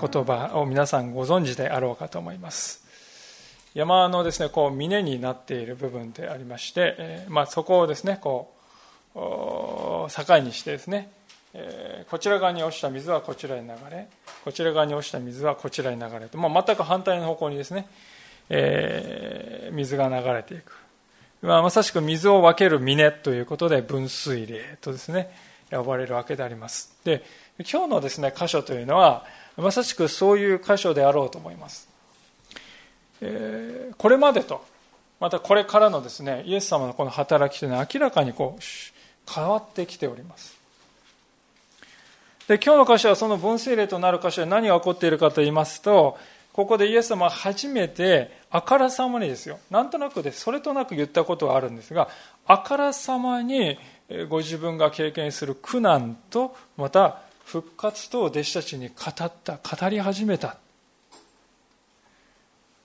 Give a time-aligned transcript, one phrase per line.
[0.00, 2.80] 言葉を皆さんご存知であろうかと思います。
[3.74, 8.52] 山のですねこう峰になっている部分でありまして、えまあ、そこをですねこ
[9.14, 9.18] う
[10.10, 11.10] 境にしてですね、
[11.54, 14.08] えこちら側に落ちた水はこちらに流れ
[14.44, 17.86] こちら側に落ちた水はこちらに流れと、まあ、全く反対の方向にですね、
[18.48, 20.76] えー、水が流れていく、
[21.42, 25.30] まあ、まさしく水を分ける峰ということで分水嶺とですね
[25.70, 26.98] 呼ばれるわけであります。
[27.04, 27.22] で
[27.58, 29.24] 今日のですね箇所というのは
[29.60, 31.88] まさしくそういう箇所であろうと思います。
[33.20, 34.64] えー、これまでと、
[35.20, 38.62] またこれからのですね、イエス様のこの働きというのは明らかにこう
[39.32, 40.58] 変わってきております。
[42.48, 46.18] で今日の箇所はその分水嶺となる箇所で何が起こっているかと言いますと、
[46.52, 52.08] ここでイエス様は初めてあからさまにですよ、なんとなくでそれとなく言ったことはあるんですが、
[52.46, 53.78] あからさまに
[54.28, 60.56] ご自分が経験する苦難と、また復活と弟子たちに語った語り始めた。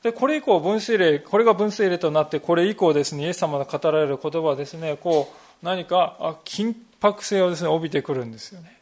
[0.02, 8.76] でこれ以降分水嶺これが分水嶺となってこれ以降ですねイエス様が語られる言葉はですねこう何か緊迫性をですね帯びてくるんですよね。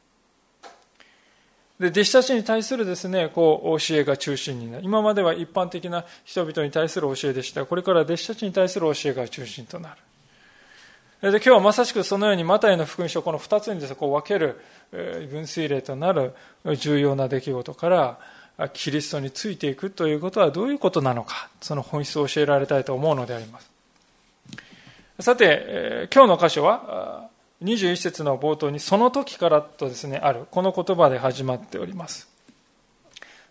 [1.80, 4.86] で弟子たちに対するですねこう教えが中心になる。
[4.86, 7.66] 今までは一般的な人々に対する教えでした。
[7.66, 9.98] これから弟子たちに対する教えが中心となる。
[11.24, 14.60] で今日はまさしくそのようにマタイの福音書この2つにです、ね、こう分ける
[14.92, 16.34] 分水嶺となる
[16.76, 18.20] 重要な出来事から
[18.74, 23.72] キリストについていくということはどういうことなのかその本質を教えられたいと思うのであります。
[25.22, 27.30] さて今日の箇所は
[27.64, 32.28] 21節の冒頭にその時からとですねあるこの言葉で始まっております。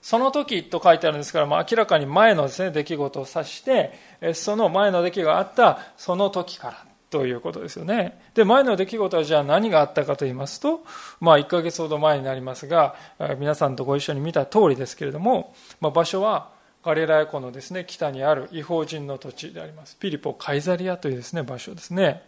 [0.03, 3.95] その時と書いてあるんですから、まあ、明らかに前のです、ね、出来事を指して
[4.35, 8.19] その前の出来があったその時からということですよね。
[8.33, 10.81] で、前の出来事はじゃあ何があったかと言いますと、
[11.21, 12.97] まあ1ヶ月ほど前になりますが、
[13.39, 16.49] 皆さんとご一緒に見た通りですけれども、まあ、場所は
[16.83, 19.97] ガリラヤ湖のですね、北にある違法人の土地であります。
[19.99, 22.23] ピリポ・カイザリアというですね、場所ですね。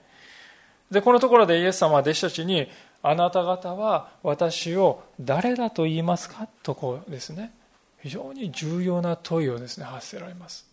[0.90, 2.68] で、このところでイエス様は弟子たちに、
[3.02, 7.52] あなた方は私を誰だと言いますかとこうですね、
[8.02, 10.66] 非常に重要な問いをですね、発せられます。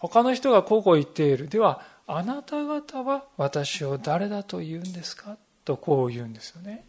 [0.00, 1.48] 他の人がこうこう言っている。
[1.48, 5.36] では、あなた方は私を誰だと言うんですか？
[5.64, 6.84] とこう言うんですよね。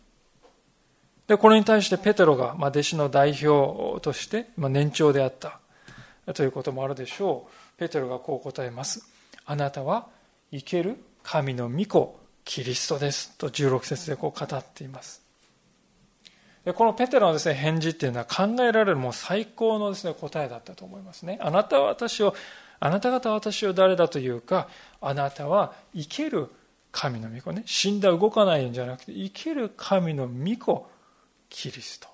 [1.28, 5.60] で、これに対してペテロが、ま、弟子の代表として、ま、年長であった
[6.34, 7.80] ということもあるでしょう。
[7.80, 9.08] ペテロがこう答えます。
[9.46, 10.08] あなたは
[10.52, 13.38] 生ける神の御子、キリストです。
[13.38, 15.22] と16節でこう語っています。
[16.66, 21.40] でこのペテロのです、ね、返事っていうのは考えられるもう最高のです、ね、答えだったと思いますね。
[21.42, 22.36] あなたは私を
[22.82, 24.68] あなた方は私を誰だというか、
[25.02, 26.50] あなたは生ける
[26.92, 27.62] 神の御子ね。
[27.68, 30.90] 死んだ動かないんじゃなくて、生ける神の御子、
[31.48, 32.08] キリスト。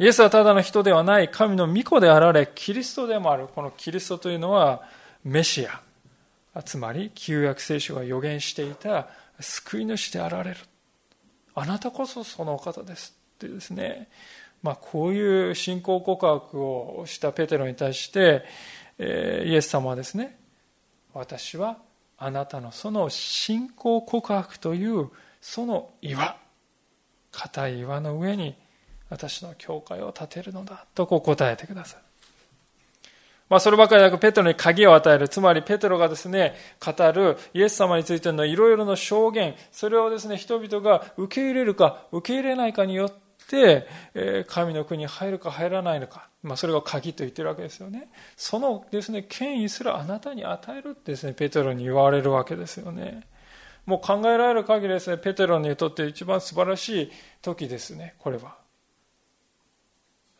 [0.00, 3.46] イエスはただの人ではない神の御子であられ、キリストでもある。
[3.46, 4.82] このキリストというのは、
[5.22, 5.80] メシア。
[6.62, 9.06] つまり、旧約聖書が予言していた
[9.38, 10.56] 救い主であられる。
[11.54, 13.14] あなたこそその方です。
[13.36, 14.08] ってですね、
[14.62, 18.44] まあ、こういう信仰告白をしたペテロに対して、
[18.98, 20.38] え、イエス様はですね、
[21.12, 21.78] 私は
[22.16, 26.36] あなたのその信仰告白というその岩、
[27.32, 28.54] 硬い岩の上に
[29.10, 32.00] 私の教会を建てるのだとこう答えてください。
[33.48, 35.28] まあ、そればかりなくペテロに鍵を与える。
[35.28, 48.08] つまりペテロがですね、語るイエス様についてのいろいろな証言、それをですね、人々が受け入れるか受け入れないかによって、、え神の国に入るか入らないのか、まあ、それが鍵と言ってるわけですよね。
[48.36, 53.26] そのですね、権威すらあなたに与えるってですね、ペテロに言われるわけですよね。
[53.86, 58.62] もう考えられる限りですね、ペテロにとって一番素晴らしい時ですね、これは。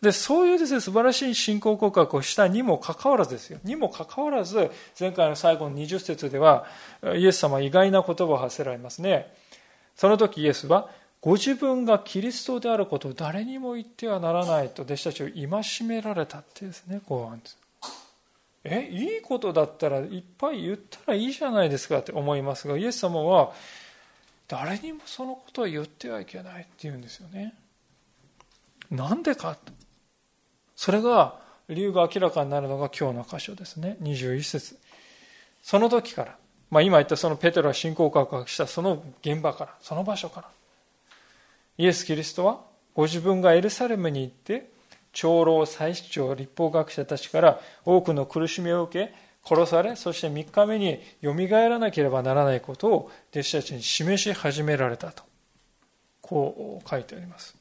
[0.00, 3.60] で、そういうですね、素晴らしい信仰告白をしたにもかかわらずですよ。
[3.62, 6.66] にもかかわらず、前回の最後の20節では、
[7.14, 9.32] イエス様は意外な言葉を発せられますね。
[9.94, 10.90] その時イエスは、
[11.22, 17.58] ご自分がキリストであることを誰にも言ってはならないと弟子たちを戒められたってですねこうです
[18.64, 23.52] えいいことだったらいっぱい言ったらいいじゃないですかって思いますがイエス様は
[24.48, 27.54] 誰にもそのことを言ってはいけないって言うんですよね。
[28.90, 29.72] なんでかと。
[30.76, 33.96] それが理由が明らかになるのが今日の箇所ですね。
[34.02, 34.78] 21節。
[35.62, 36.36] その時から、
[36.70, 40.48] まあ今言ったそのペテロが信仰告白したその現場から、その場所から、
[41.78, 42.60] イエス・キリストは
[42.94, 44.70] ご自分がエルサレムに行って、
[45.12, 49.14] 長老、祭司長、立法学者たちから多くの苦しみを受け、
[49.44, 55.24] 殺され、そして3日目によみがえらなければならないことを弟子たちに示し始められたと。
[56.20, 57.56] こう書いてあります。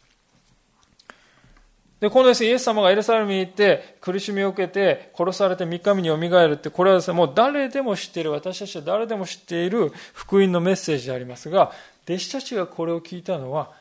[2.00, 11.72] で、このですね、イエス様がエルサレムに行って苦しみを受けて殺されて3日目によみがえるって、これはですね、もう誰でも知っている、私たちは誰でも知っている福音のメッセージでありますが、
[12.06, 13.72] 弟子たちがこれを聞いたのは、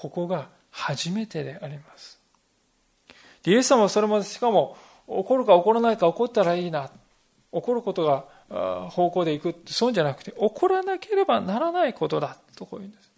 [0.00, 2.18] ここが初めてであります。
[3.44, 6.90] イエス様はそれまでしかも、起こるか起こらないか起こったらいいな。
[7.52, 13.10] 起こることが方向でいくってそうじゃなくて、起こらなければならないことだとこう言うんです。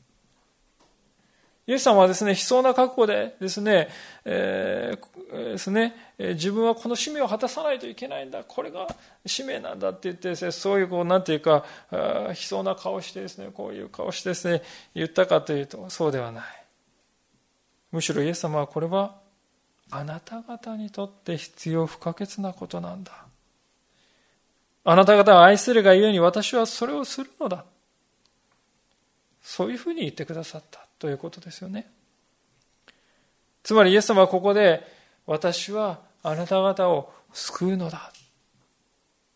[1.69, 3.89] イエス様はですね、悲壮な覚悟でですね、
[4.25, 8.89] えー、ですね、自分はこの使命を果たさないといけないんだ、これが
[9.25, 14.63] 使命なんだって言ってですね、そういうこう、なんていうか、悲壮な顔してですね、こういう顔してですね、
[14.95, 16.62] 言ったかというと、そうではない。
[17.93, 19.21] むしろイエス様はこれは、
[19.91, 23.13] あなた方にとって必要不可欠なことなんだ。
[24.85, 27.65] あなた方を愛するがゆえに私はそれをするのだ。
[29.43, 31.91] そういうふうに言ってくださったということですよね。
[33.63, 34.87] つまりイエス様はここで
[35.27, 38.13] 私はあなた方を救うのだ。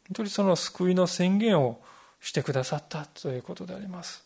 [0.08, 1.80] 本当にその救いの宣言を
[2.20, 4.25] してくださったということであります。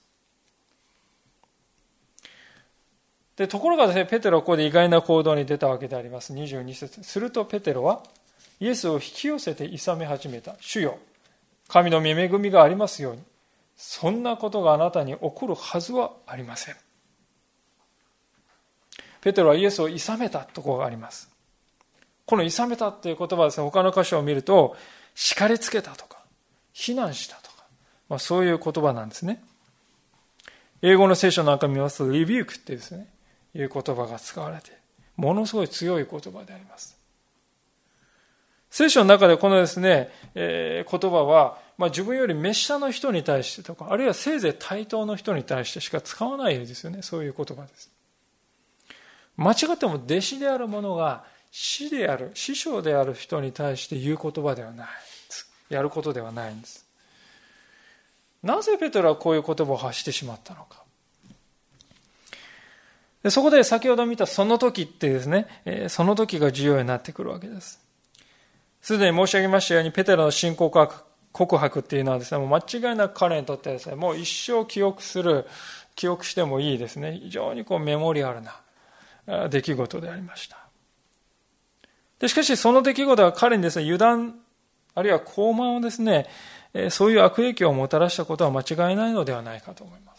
[3.40, 6.34] でところがですね、ペテロはここで意外な行動に出たわけであります。
[6.34, 8.02] 22節するとペテロは
[8.60, 10.56] イエスを引き寄せて諌め始めた。
[10.60, 10.98] 主よ
[11.66, 13.22] 神の御恵みがありますように、
[13.78, 16.76] そんなことがあなたに起こるはずはありません。
[19.22, 21.30] ペテロはイエスを諌めたところがあります。
[22.26, 24.76] この諌めたという言葉はですね、他の箇所を見ると、
[25.14, 26.18] 叱りつけたとか、
[26.74, 27.64] 非難したとか、
[28.10, 29.42] まあ、そういう言葉なんですね。
[30.82, 33.08] 英語の聖書なんか見ますと、リビュークってですね、
[33.54, 34.70] いう言葉が使われて、
[35.16, 36.98] ものすごい強い言葉であります。
[38.70, 47.02] 聖書の中でこのですね、えー、言葉は、まあ、自分より滅者の人に対してとか、あるいはせいぜい対等の人に対してしか使わないですよね。
[47.02, 47.90] そういう言葉です。
[49.36, 54.88] 間違っても弟子である者が師である、師匠である人に対して言う言葉ではない。
[55.70, 56.84] やることではないんです。
[58.42, 60.79] なぜペトロはこういう言葉を発してしまったのか。
[63.22, 67.80] でそこで先ほど見たその時ってですね、えその時が重要になってくるわけです。
[68.80, 70.70] すでに申し上げましたように、ペテロの信仰
[71.32, 75.46] 告白っていうのはですね、もう間違いなく彼にとってですね、もう一生記憶する、
[75.94, 80.56] 記憶してもいいですね、非常にこうメモリアルな出来事でありました。
[82.20, 84.34] でしかし、その出来事は彼にですね、油断、
[84.94, 86.26] あるいは高慢をですね、
[86.88, 90.09] そういう悪影響をもたらしたことは間違いないのではないかと思います。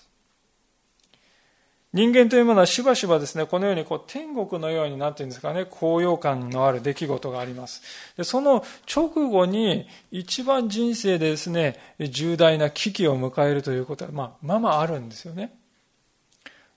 [1.94, 7.82] 人間というものはしばしばですね、このようにこう天国のようになっていうんですかね、高揚感のある出来事があります。
[8.16, 15.54] でその直後に一番人生でですね、重大な危機を迎えるということは、まあ、まあまああるんですよね。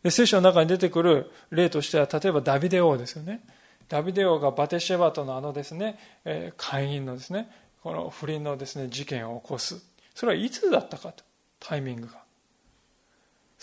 [0.02, 3.40] で聖書の中に出てくる例としては、例えばダビデ王ですよね。
[3.88, 5.96] ダビデ王がバテシェバとのあのですね、
[6.56, 7.48] 会員のですね、
[7.84, 9.80] この不倫のですね、事件を起こす。
[10.14, 11.22] それはいつだったかと、
[11.60, 12.23] タイミングが。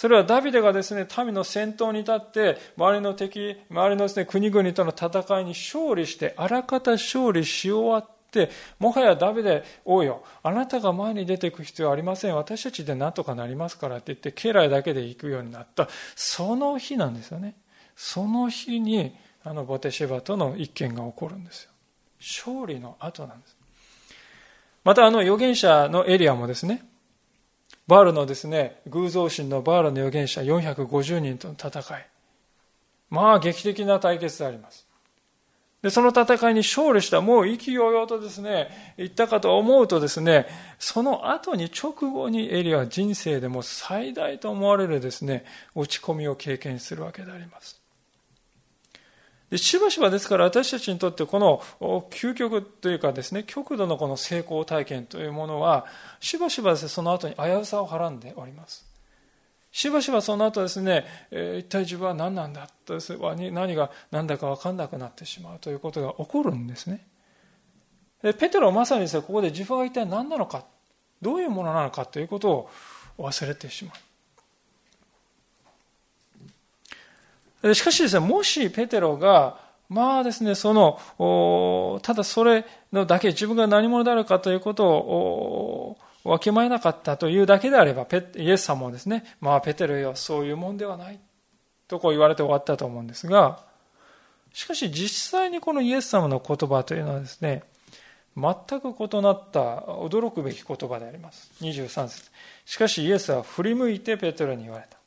[0.02, 12.36] それはダビデがですね、民の先頭に立って、周りの敵、周りのですね、国々との戦いに勝利して、あらかた勝利し終わって、もはやダビデ王よ、あなたが前に出ていく必要はありません。
[12.36, 15.88] 私たちで何とかなりますからって言って、家来だけで行くようになった。
[16.16, 17.54] その日なんですよね。
[17.96, 21.72] その日に、あの、ボテシェバとの一件が起こるんですよ。
[22.20, 23.56] 勝利の後なんです。
[24.84, 26.90] またあの預言者のエリアもですね、
[27.92, 32.08] バールのですね、偶像神のバールの預言者450人との戦い。
[33.10, 34.88] まあ劇的な対決であります。
[35.82, 40.48] で、その戦いに勝利した、もう意気揚々とですね、言ったかと思うとですね、
[40.80, 45.44] その後に直後にエリアは人生でも最大と思われるですね、
[45.76, 47.81] 落ち込みを経験するわけであります。
[49.52, 51.62] でしばしばですから私たちにとってこの
[52.10, 55.86] 究極というかですね、極度のこの成功体験というものは、
[56.22, 58.86] しばしばですね、その後に危うさをはらんでおります。
[59.74, 62.98] しばしばその後ですね、えー、一体自分は何なんだと、
[63.52, 67.06] 何が何だか分かんなくなってしまうということが起こるんですね。
[68.24, 70.64] でペテロはまさにですね、ここで自分は一体何なのか、
[71.22, 72.70] どういうものなのかということを
[73.18, 73.96] 忘れてしまう。
[77.74, 79.60] しかしですね、もしペテロが
[79.92, 91.20] まあですね、その、ただそれのだけ、自分が何者であるかということをわきまえなかったというだけであれば、イエス様はですね、まあペテロよ、そういうもんではない。
[91.90, 93.60] とこう言われて終わったと思うんですが、
[94.54, 97.64] しかし実際にこのイエス様の言葉というのはですね、
[98.38, 101.52] 全く異なった驚くべき言葉であります。
[101.60, 102.32] 23節
[102.64, 104.98] しかしイエスは振り向いてペテロに言われた。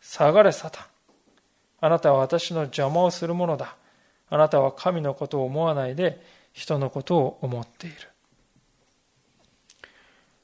[0.00, 0.97] 下がれサタン。
[1.80, 3.76] あなたは私の邪魔をするものだ。
[4.30, 6.20] あなたは神のことを思わないで
[6.52, 7.96] 人のことを思っている。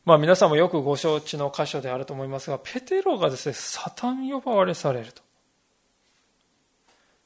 [0.04, 5.22] まあ皆さんもよくご承知の箇所であると思いますが、ペテロがですね、サタン呼ばわれされると。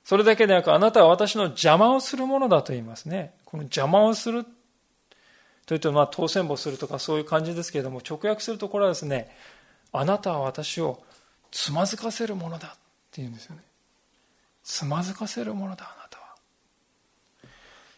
[0.04, 3.34] それだけでなく、あなたは私の邪魔をするものだと言いますね。
[3.44, 4.46] この邪魔をする
[5.66, 9.28] というと、まあ、当選簿するとかそういう感じですけれども、直訳するとこれはですね、
[9.92, 11.02] あなたは私を
[11.50, 12.70] つまずかせるものだっ
[13.10, 13.67] て言うんですよね。
[14.68, 16.24] つまずかせるものだ、あなたは。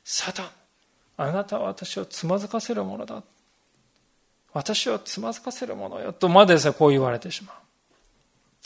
[0.04, 0.48] サタン、
[1.16, 3.24] あなたは私をつまずかせるものだ。
[4.52, 6.12] 私をつまずかせるものよ。
[6.12, 7.56] とまでですね、こう言われてしまう。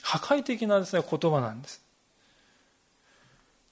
[0.02, 1.82] 破壊的なですね、言葉なんです。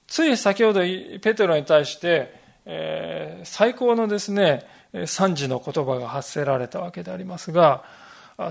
[0.07, 2.33] つい先ほどペテロに対して、
[2.65, 4.65] えー、最高のですね、
[5.05, 7.83] 賛辞の言葉が発せられたわけでありますが、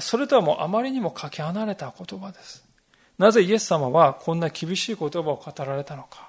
[0.01, 2.72] それとはもうあまりにもかけ離れた言葉です。
[3.23, 6.29] なぜイエス様はこんな厳しい言葉を語られたのか。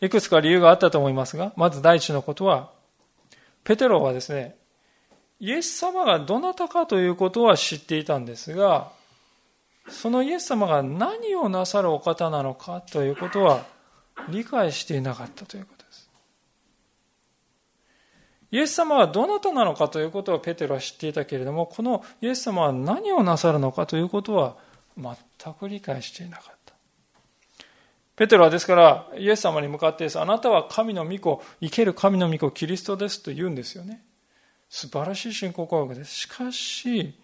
[0.00, 2.70] いくつか理由があったと思いますが、まず第一のことは、
[3.62, 4.56] ペテロはですね、
[5.38, 8.90] イエス様がどなたかということは知っていたんですが、
[9.86, 13.66] そのイエス様が何をなさるお方なのかということは
[14.30, 16.08] 理解していなかったということです。
[18.50, 26.74] イエス様はどなたなのかということをペテロは知っていたけれども、このイエス様は何をなさるのかということは全く理解していなかった。
[28.16, 34.02] ペテロはですから、イエス様に向かってあなたは神の御子、生ける神の御子、キリストですと言うんですよね。
[34.68, 36.14] 素晴らしい信仰告白です。
[36.14, 37.14] しかし、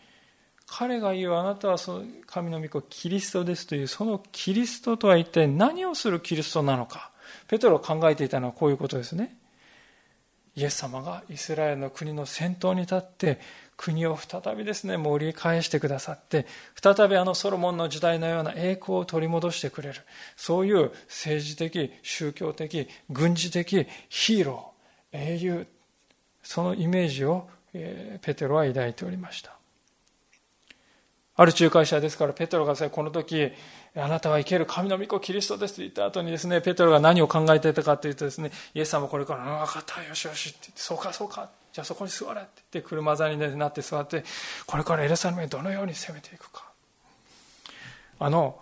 [0.68, 7.10] 彼が言うあなたはその神の御子キリストですというそのキリストとは一体何をするキリストなのか
[7.48, 9.34] ペトロが考えていたのはこういうことですね
[10.54, 13.40] イエス様がイスラエルの国の先頭に立って
[13.78, 20.00] 国を再びですね盛り返してくださって再びあのソロモンの時代のような栄光を取り戻してくれる。
[20.36, 25.66] そういう政治的宗教的軍事的ヒーロー英雄
[26.42, 29.58] そのイメージをペテロは抱いておりました。
[31.40, 33.52] ある仲介者ですから、ペテロが、この時、
[33.94, 44.24] あなたは生ける神の御子キリストですと言った後にですね、ペテロが何を考えていたかというとですね、イエス様これから、あ分かった、よしよしって言って、そうかそうか、じゃあそこに座れって言って、車座になって座って、
[44.66, 46.72] これからエルサレムにどのように攻めていくか。
[48.18, 48.58] あの、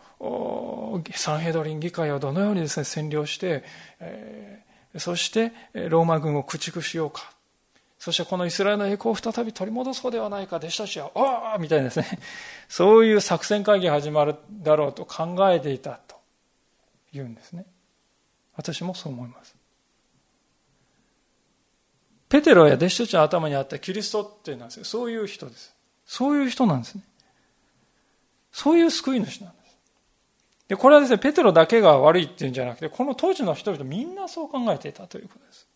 [1.14, 3.64] サンヘドリン議会をどのようにですね、占領して、
[4.00, 5.52] えー、そして
[5.88, 7.32] ローマ軍を駆逐しようか。
[7.98, 12.18] そしてこのイスラエルの栄光を再び取り戻そうではないか、弟子たちは、ああみたいなですね、
[12.68, 16.16] そういう作戦会議が始まるだろうと考えていたと
[17.14, 17.64] 言うんですね。
[18.56, 19.55] 私もそう思います。
[22.28, 25.74] ペテロや弟子たちの頭にあったキリストっていうのはそういう人です。
[26.04, 27.02] そういう人なんですね。
[28.52, 29.76] そういう救い主なんです。
[30.68, 35.68] で、これはですね、ペテロだけが悪いっていうんじゃなくて、この当時の人々みんなそう考えていたということです。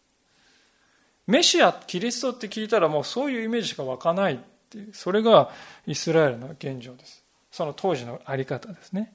[1.26, 4.38] メシア、キリストって聞いたらもうそういうイメージしか湧かないっ
[4.69, 5.50] ていう、それが
[5.87, 7.25] イスラエルの現状です。
[7.52, 9.12] その当時のあり方ですね。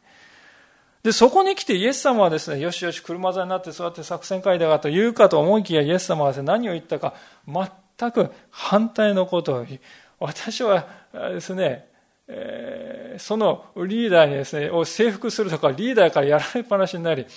[1.05, 7.13] で、そこに来てイエス様はですね、よしよし車座になって座って作戦会だがと言うかと思いきやイエス様はですね、何を言ったか
[7.47, 9.79] 全く反対のことを言い、
[10.17, 11.87] 私はですね、
[12.27, 17.27] えー、そのリーダーにですね、を征服するとかリーダーからやられっぱなしになり、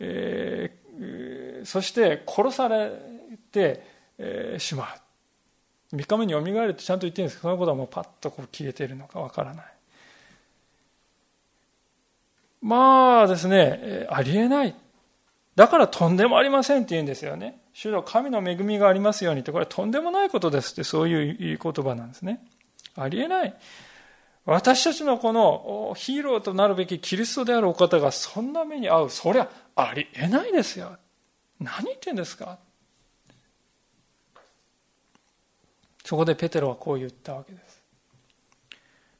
[0.00, 2.90] えー、そして殺され
[3.52, 4.82] て、えしま
[5.92, 5.96] う。
[5.96, 9.75] 3日目によみがえるってちゃんと言ってるんですけど、そのことはもうパッとこう消えているのかわからない。
[12.66, 14.74] まあですね、ありえない。
[15.54, 17.60] だからとんでもありませんって言うんですよね。
[17.72, 22.44] 主の神の恵みがありますようにって、これはとんでもないことですって、そういう言葉なんですね。
[22.96, 23.54] ありえない。
[24.46, 29.10] 私たちのこのヒーローとなるべきキリストであるお方がそんな目に遭う。
[29.10, 30.96] そりゃありえないですよ。
[31.60, 32.58] 何言ってんですか
[36.04, 37.80] そこでペテロはこう言ったわけです。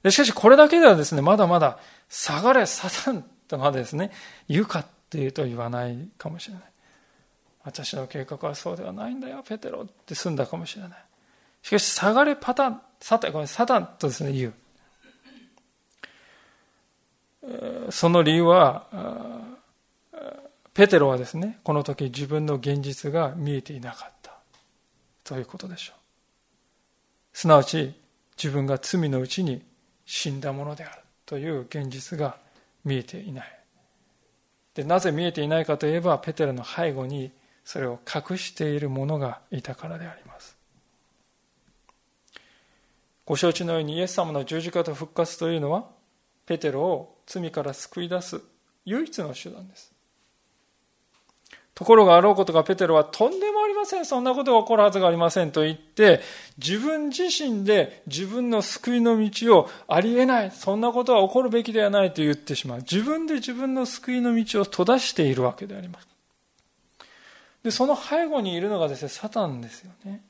[0.03, 4.11] でしかしこれだけではですね、まだまだ下がれサタンとまでですね、
[4.49, 6.63] 言うかっていうと言わないかもしれない。
[7.65, 10.91] 私の計画はそうではないんだよ、ペテロって済んだかもしれない。
[11.63, 14.55] しかし、下がれパタン、サタン、ごめん、サタンとですね、言う。
[17.91, 18.87] その理由は、
[20.75, 24.33] ペテロはですね、この時自分の現実が見えていなかった。
[25.25, 25.97] ということでしょう。
[27.33, 27.95] すなわち、
[28.37, 29.63] 自分が罪のうちに
[30.05, 32.39] 死んだものであるという現実が
[32.87, 33.59] 見えていない。
[34.75, 37.33] で、なぜ見えていないかといえば、ペテロの背後に
[37.65, 40.57] それを隠している者がいたからであります。
[43.25, 45.91] ご承知のようにイエス様の十字架と復活というのは、
[46.47, 48.41] ペテロを罪から救い出す
[48.85, 49.96] 唯一の手段です。
[51.77, 54.07] ところがあろうことがペテロはとんでもありません。
[54.07, 56.23] そんなことが起こるはずがありませんと言って、
[56.57, 60.51] 自分自身で自分の救いの道をありえない。
[60.53, 62.79] そんなことは起こるべきではないと言ってしまう。
[62.79, 66.09] 自分で自分の救いの道を閉ざしているわけであります。
[67.63, 70.23] で、その背後にいるのがですね、サタンですよね。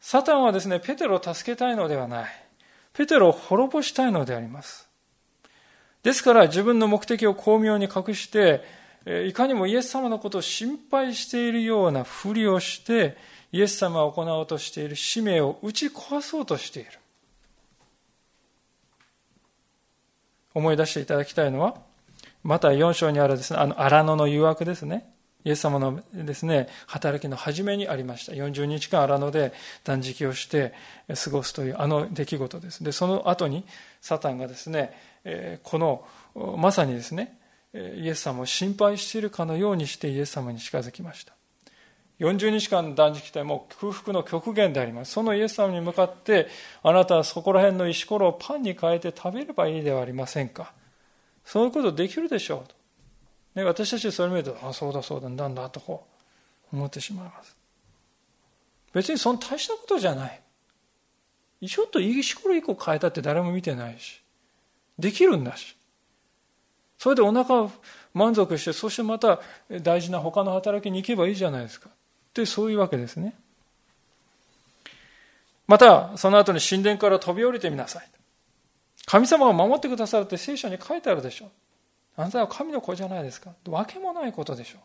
[0.00, 2.30] サタンはですね、ペテロを助けたいのではない。
[2.94, 4.88] ペテロを滅ぼしたいのであります。
[6.02, 13.16] ですから自分の目的を巧妙に隠して、いかにもイエス様のことを心配しているようなふりをして、
[13.50, 16.90] イエス様が行おうとしている使命を打ち壊そうとしている。
[20.54, 21.76] 思い出していただきたいのは、
[22.42, 25.12] また4章にあるですね、あの荒野の誘惑ですね。
[25.44, 28.32] イエス様のですね、働きの初めにありました。
[28.32, 30.72] 40日間荒野で断食をして
[31.24, 32.84] 過ごすというあの出来事です。
[32.84, 33.64] で、その後に
[34.00, 34.92] サタンがですね、
[35.64, 36.04] この、
[36.56, 37.38] まさにですね、
[37.74, 41.34] イエス様を心配しているかのようにしてイエス様に近づきました。
[42.18, 45.12] 40日間断食ってもう空腹の極限であります。
[45.12, 46.48] そのイエス様に向かって、
[46.82, 50.72] あなたはそこら辺の石ころをパンに変えて食べればいいではありませんか。
[51.44, 52.74] そういうことできるでしょうと。
[53.54, 56.06] ね、私たちそれ見ると、あ、そうだそうだ、なんだとこ
[56.72, 57.56] う思ってしまいます。
[58.92, 60.40] 別にその大したことじゃない。
[61.66, 64.22] ちょっと石ころ一個変えたって誰も見てないし、
[64.98, 65.76] できるんだし。
[67.02, 67.72] それでお腹を
[68.14, 69.40] 満足して、そしてまた
[69.80, 71.88] 大事な他の働きに行けばいいじゃないですか。
[71.88, 71.92] っ
[72.32, 73.34] てそういうわけですね。
[75.66, 78.08] また、その後に神殿から飛び降りてみなさい。
[79.04, 81.50] 神様が守ってくださるって聖書に書いてあるでしょ。
[82.16, 83.50] あなたは神の子じゃないですか。
[83.66, 84.80] わけもないことでしょう。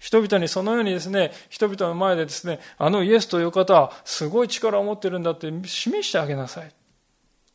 [0.00, 6.72] 人々にそのようにですね、人々の前でですね、あのイエスという方はすごい力を持ってるんだって示してあげなさい。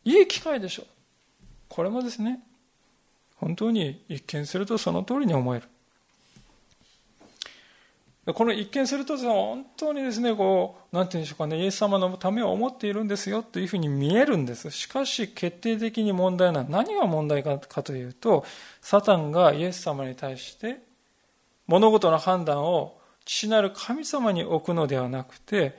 [0.05, 0.83] いい機会でしょ。
[1.67, 2.46] これもですね、
[3.37, 5.67] 本当に一見するとその通りに思える。
[8.33, 14.69] この一見すると本当にですね、こう、なんて言うんでしょうかね、イエス様のためを思っているんですよというふうに見えるんです。
[14.69, 18.43] しかし、決定的に問題な何が問題かというと、
[18.81, 20.79] サタンがイエス様に対して、
[21.67, 25.77] 物事の判断を父なる神様に置くのではなくて、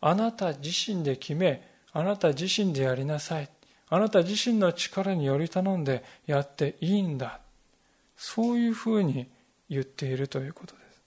[0.00, 3.50] あなた自身で決め、あなた自身でやりなさい。
[3.92, 7.40] あなた自身の力により頼んでやっていいんだ。
[8.16, 9.28] そういうふうに
[9.68, 11.02] 言っているということです。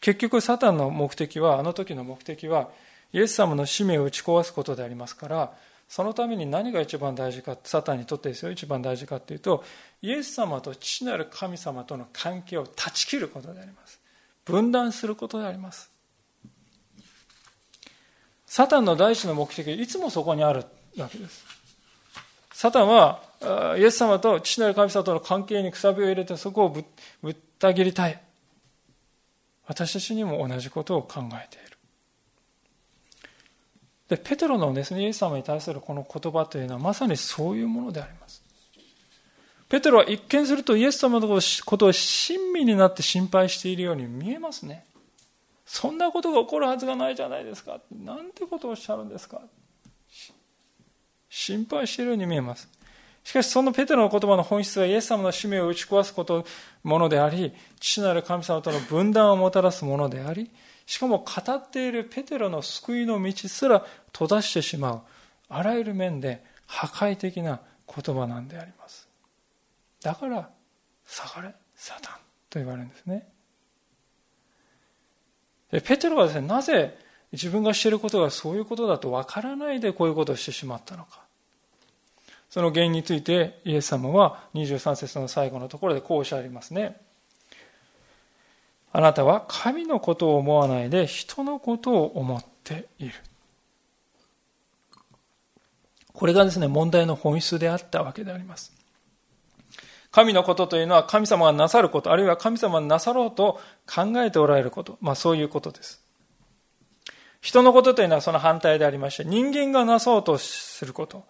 [0.00, 2.70] 結局サタンの目的はあの時の目的は
[3.12, 5.52] イエス様の使命を打ち壊すことでありますから
[5.88, 9.64] そのために何が一番大事かサタンにとってですよ一番大事かというと
[10.00, 14.00] イエス様と父なる神様との関係を断ち切ることであります
[14.44, 15.90] 分断することであります
[18.46, 20.64] サタンの第一の目的はいつもそこにある
[21.02, 21.44] わけです
[22.52, 23.22] サタンは
[23.78, 28.20] イエス様と父なる神様との関係にくさびを入れてそこをぶった切りたい
[29.70, 31.78] 私たちにも同じことを考えている。
[34.08, 38.42] で、ペテロのですね、イエス様に対するこの言葉というのはまさにそういうものであります。
[39.68, 44.84] ペテロは一見するとイエス様のことを親身になって心配しているように見えますね。
[45.64, 47.80] そんなことが起こるはずがないじゃないですか。
[47.92, 49.40] なんてことをおっしゃるんですか。
[51.30, 52.68] 心配しているように見えます。
[53.22, 56.44] しかしそのペテロの言葉の本質はイエス様の使命を打ち壊すこと
[56.82, 60.50] ものであり、父なる神様との分断をもたらすものであり、
[60.86, 65.00] しかも語っているペテロの救いの道すら閉ざしてしまう、
[65.48, 69.08] あらゆる面で破壊的な言葉なんであります。
[70.02, 70.50] だから、
[71.06, 72.14] 下がれ、サタン
[72.48, 73.28] と言われるんですね。
[75.70, 76.98] ペテロはですね、なぜ
[77.32, 81.20] 自分がしていることがそういうことだとわからないでこういうことをしてしまったのか。
[82.48, 87.00] その原因についてイエス様は23節の最後のところでこうおっしゃいますね。
[88.92, 93.14] あなたは神のことを思わないで人のことを思っている。
[96.12, 98.72] これがですね、問題の本質であったわけであります。
[100.10, 105.99] 神のことというのは神様がなさること、あるいは神様がなさろうと考えておられること、まあそういうことです。
[107.40, 111.24] 人のことというのはその反対でありまして、人間がなそうとすること、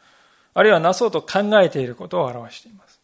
[0.55, 3.01] あるいはなそうと考えていることを表しています。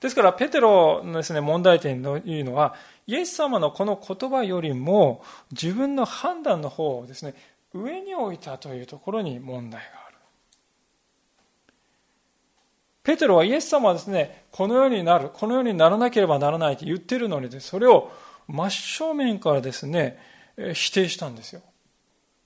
[0.00, 2.74] ですから、ペテロのですね、問題点というのは、
[3.06, 7.34] イエス様のこの言葉よりも、自分の判断の方をですね、
[7.74, 10.16] 上に置いたというところに問題がある。
[13.02, 18.10] ペテロはイエス様はですね、このようになる、このようにならなければならないと言ってるのに、それを
[18.46, 20.18] 真正面からですね、
[20.74, 21.62] 否定したんですよ。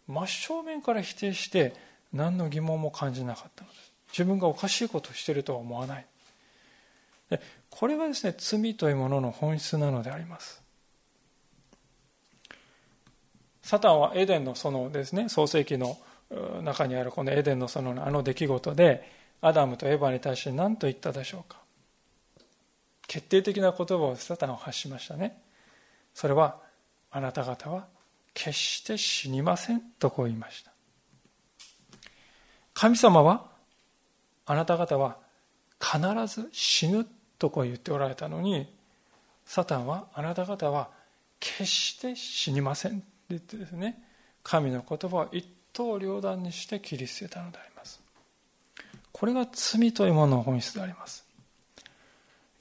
[0.07, 1.75] 真正面から否定して、
[2.13, 3.93] 何の疑問も感じなかったのです。
[4.13, 6.07] 自分がおかしいことをしているとは思わない。
[7.71, 10.61] これがですね、罪というものの本質なのであります。
[13.63, 15.97] サタンはエデンの園ですね、創世記の
[16.63, 19.09] 中にあるこのエデンの園のあの出来事で、
[19.41, 21.59] アダムとエヴァに対して何と言ったでしょうか。
[23.07, 25.41] 決定的な言葉をサタンは発しましたね。
[26.13, 26.61] それは、
[27.11, 27.87] あなた方は
[28.35, 30.73] 決して死にませんとこう言いました。
[32.75, 33.47] 神様は、
[34.47, 35.19] あなた方は
[35.81, 37.07] 必ず死ぬ
[37.39, 38.75] とこう言っておられたのに、
[39.45, 40.91] サタンは、あなた方は
[41.39, 44.03] 決して死にませんって言ってですね、
[44.43, 48.01] 神の言葉を一刀両断にして切り捨てたのであります。
[49.13, 51.25] これが罪というものの本質であります。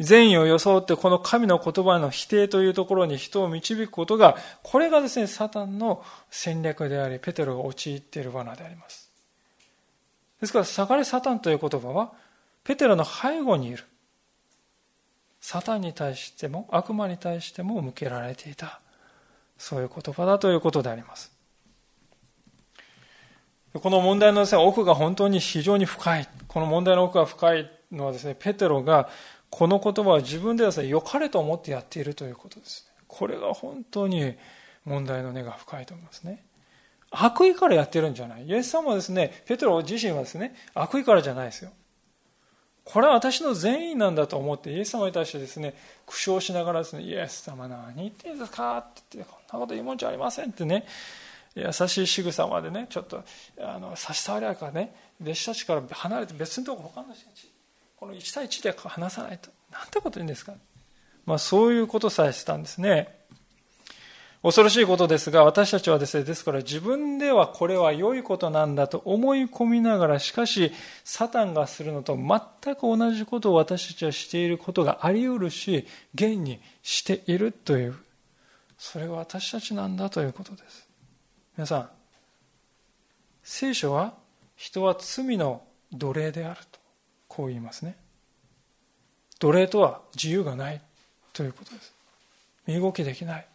[0.03, 9.09] 善意を装ってこの神の言葉の否定というところに人を導くことが、これがですね、サタンの戦略であり、ペテロが陥っている罠であります。
[10.39, 12.13] ですから、下がれサタンという言葉は、
[12.63, 13.85] ペテロの背後にいる。
[15.41, 18.79] サタンに対しても悪魔に対しても向けられていた
[19.57, 21.31] そういう言葉だということであります
[23.73, 29.09] この問題のです、ね、奥が本当に非常に深いこの問題の奥が深いのはですねペテロが
[29.51, 33.03] この言葉を自分でですね良かれと思ってやっているということですね。
[33.07, 34.33] これが本当に
[34.85, 36.43] 問題の根が深いと思いますね。
[37.11, 38.47] 悪意からやってるんじゃない。
[38.47, 41.71] イエス様はですねペテロ自身はですね悪意からじゃないですよ。
[42.83, 50.85] これは私の善意なんだと思ってイエス様に対してですね苦笑しながらですねイエス様何言ってんですかって言ってこんなこと言うもんじゃありませんってね
[51.55, 53.23] 優しい仕草までねちょっと
[53.59, 57.50] あの差し障りあるからね弟子たちから離れて別のところ他の人たち
[58.01, 59.51] この1対1で話さないと。
[59.71, 60.55] なんてこと言うんですか、
[61.27, 63.15] まあ、そういうことさえしたんですね。
[64.41, 70.71] 恐ろしいことですが、私たちはですね、ですから自分ではこれは良いことなんだと思い込みながら、しかし、
[71.03, 75.85] サタンがするのと全く同じことを私たちはしていることがあり得るし、
[76.15, 77.95] 現にしているという、
[78.79, 80.89] それが私たちなんだということです。
[81.55, 81.89] 皆さん、
[83.43, 84.15] 聖書は
[84.55, 85.61] 人は罪の
[85.93, 86.80] 奴隷であると、
[87.31, 87.95] こう言いますね。
[89.39, 90.81] 奴隷とは自由がない
[91.31, 91.93] ということです。
[92.67, 93.45] 身動きできない。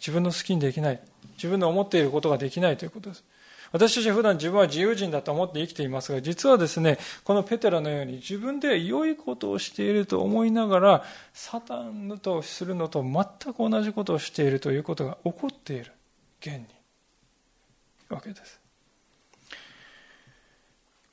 [0.00, 1.00] 自分の好きにできない。
[1.34, 3.22] 自分の思っていることができないということです。
[3.70, 15.92] 私たちは普段自分は自由人だと思って生きていますが、実はですね、このペテロのように自分で良いことをしていると思いながら、サタンとするのと全く同じことをしているということが起こっている。
[16.40, 16.66] 現に。
[18.08, 18.59] わけです。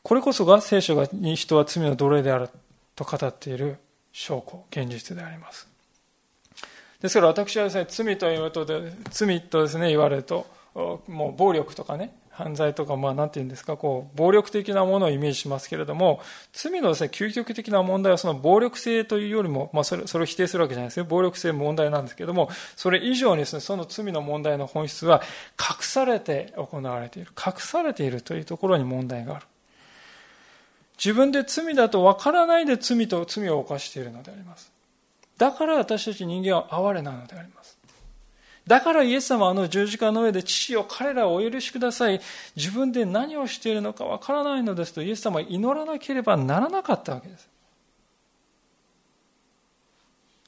[0.08, 2.48] これこそが聖書が人は罪の奴隷である
[2.96, 3.76] と語っている
[4.14, 5.68] 証拠、現実であります。
[7.02, 10.48] ですから私はですね、罪というとで、罪とですね、言われると、
[11.10, 16.22] もう暴力とかね、犯罪とか、まあ、なんて言うんですか、こう、暴力的なものをイメージしますけれども、
[16.54, 21.04] 罪のですね、究極的な問題はその暴力性というよりも、まあ、それ、それを否定するわけじゃないですよ。
[21.04, 25.22] 暴力性問題なんですけれども、それ以上にですね、その罪の問題の本質は、
[25.60, 27.32] 隠されて行われている。
[27.36, 29.46] 隠されているというところに問題がある。
[30.98, 34.72] 自分で罪だと分からないで罪と罪を犯しているのであります。
[35.38, 37.78] だから私たち人間は哀れなのであります。
[38.66, 42.20] だからイエス様はあの十字架の上で父を彼らをお許しください。
[42.56, 47.48] 自分で何をしているのかわからないのですとイエス様は祈らなければならなかったわけです。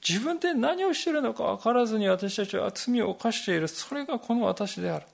[0.08, 3.68] 自分で何をしているのか分からずに私たちは罪を犯している。
[3.68, 5.06] それがこの私である。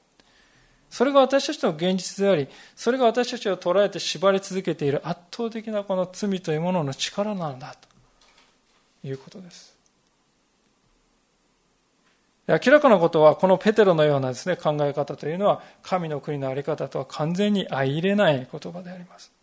[0.95, 7.89] それが私たちの現実であり、それが私たちを捉えて縛り続けている圧倒的なこの罪というものの力なんだと。
[9.05, 9.75] いうことです。
[12.47, 19.33] 明らかなことは、このペテロのようなですね、考え方というのは、神の国の在り方とは完全に相入れない言葉であります。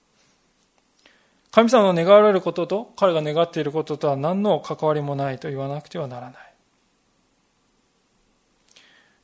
[1.50, 6.51] 神様の願われることと、彼が願っていることとは何の関わりもないと言わなくてはならない。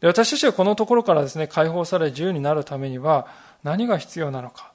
[0.00, 3.26] で私たちはこのところからですね、解放され自由になるためには
[3.64, 4.72] 何が必要なのか。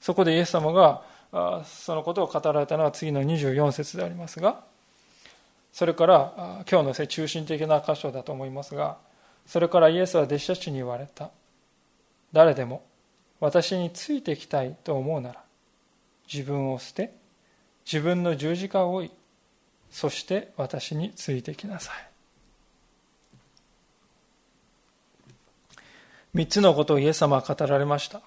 [0.00, 1.02] そこでイエス様が
[1.64, 4.64] そのことを語られたのは次の24節でありますが
[5.72, 8.98] それから今日の中心的な箇所だと思いますが
[9.46, 11.30] それからイエスは弟子たちに言われた
[12.32, 12.82] 誰でも
[13.38, 15.42] 私についてきたいと思うなら
[16.32, 17.14] 自分を捨て
[17.84, 19.10] 自分の十字架を追い
[19.90, 22.09] そして私についてきなさい。
[26.32, 28.20] 三つのことをイエス様は語られました。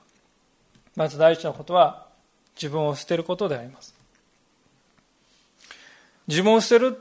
[0.96, 2.08] まず第一のことは
[2.56, 3.96] 自分を捨てることであります。
[6.28, 6.98] 自分を捨てる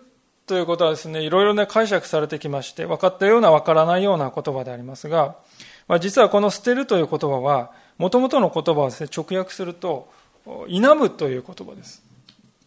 [0.47, 5.37] ということはですね、いろいろね解釈されてきまして、分かったような分からないような言葉でありますが、
[5.89, 10.11] まあ、実はこの捨てるという言葉は、もともとの言葉をですね、直訳すると、
[10.67, 12.03] 否むという言葉です。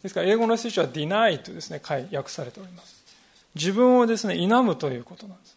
[0.02, 1.82] ですから、英語の聖書は deny とですね、
[2.14, 3.04] 訳されております。
[3.56, 5.55] 自分をですね、否むということなんです。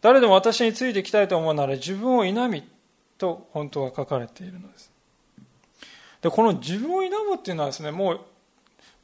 [0.00, 2.68] 誰でも私についていきたいと思うなら自分を否み
[3.16, 4.90] と本当は書かれているのです。
[6.22, 8.20] で、この自分を否むっていうのはですね、もう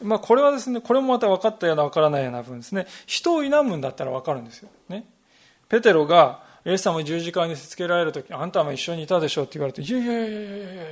[0.02, 2.86] まあ、これはですね、これもまた分かったような分からないような分ですね。
[3.06, 4.68] 人を否むんだったら分かるんですよ。
[4.88, 5.04] ね。
[5.68, 10.84] ペテロが、イエス様十字架にせつけられるとき、あんたも一緒にいたでしょって言われて、いやいやいやいやいやいや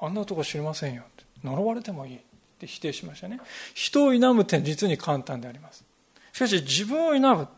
[0.00, 1.24] あんなとこ知りませんよって。
[1.44, 2.20] 呪われてもいいっ
[2.58, 3.40] て否定しましたね。
[3.74, 5.84] 人を否むって実に簡単であります。
[6.32, 7.48] しかし自分を否む。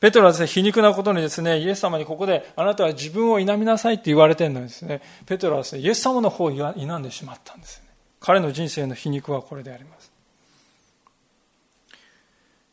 [0.00, 7.80] ペテロはですね、皮肉なことにですね、イエス様にここで、あなたは自分を否みなさいって言われてるのにですね、ペテロはですね、イエス様の方を否んでしまったんです。
[7.80, 7.86] ね
[8.20, 10.12] 彼の人生の皮肉はこれであります。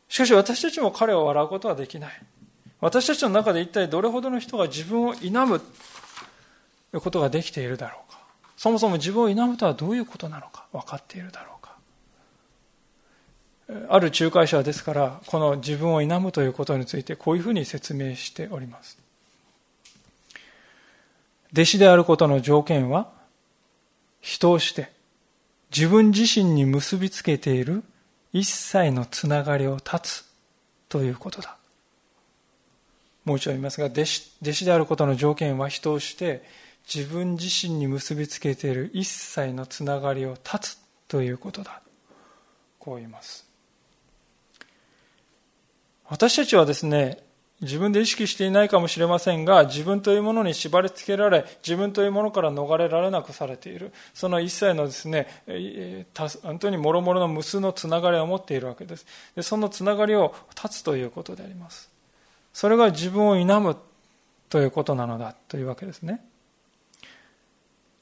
[0.08, 2.22] しかし私たちも彼を笑うことはできない。
[2.80, 5.60] 私たちの中で一体どれほどの人が自分を否む
[7.00, 8.20] ことができているだろうか。
[8.56, 11.53] そもそも自分を否むとはどういうことなのか分かっているだろう。
[13.88, 18.98] ある仲介者ですから、この自分を否むということについてこういうふうに説明しております。
[21.52, 23.08] 弟子であることの条件は、
[24.20, 24.90] 人をして
[25.74, 27.84] 自分自身に結びつけている
[28.32, 30.24] 一切のつながりを断つ
[30.88, 31.56] ということだ。
[33.24, 36.42] もう一度言いますが、弟子弟子であることの条件は人をして
[36.92, 41.80] 自分自身に結びつけている一切のつながりを断つということだ。
[42.78, 43.53] こう言います。
[46.14, 47.18] 私たちはですね、
[47.60, 53.92] 自分で意識していないかもしれませんが、自分というものに縛り付けられ、自分というものから逃れられなくされている。
[54.14, 55.26] その一切のですね、
[56.44, 59.04] 本当に諸々の無数のつながりを持っているわけです。
[59.34, 61.90] でそのつながりを断つということであります。
[62.52, 63.76] それが自分を否む
[64.50, 66.24] ということなのだというわけですね。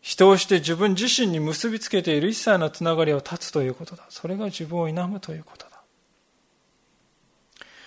[0.03, 4.05] 人をして自分自身に結びつけている一切のつながりを断つということだ。
[4.11, 5.72] それが自分を否むということだ。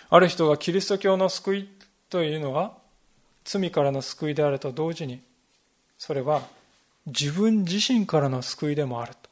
[0.10, 1.70] ある人がキリスト教の救い
[2.10, 2.74] というのは
[3.44, 5.22] 罪からの救いであると同時に
[5.98, 6.41] それは
[7.06, 9.30] 自分自身からの救いでもあると。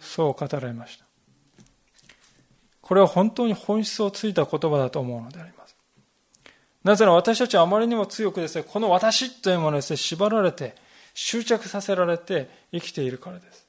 [0.00, 1.04] そう語られました。
[2.80, 5.76] これは本当に本質をついた言葉だと思うのであります。
[6.84, 10.74] なぜなら私たちはあまりにも強くですねこの私というものですね縛られて
[11.12, 13.66] 執着させられて生きているからです。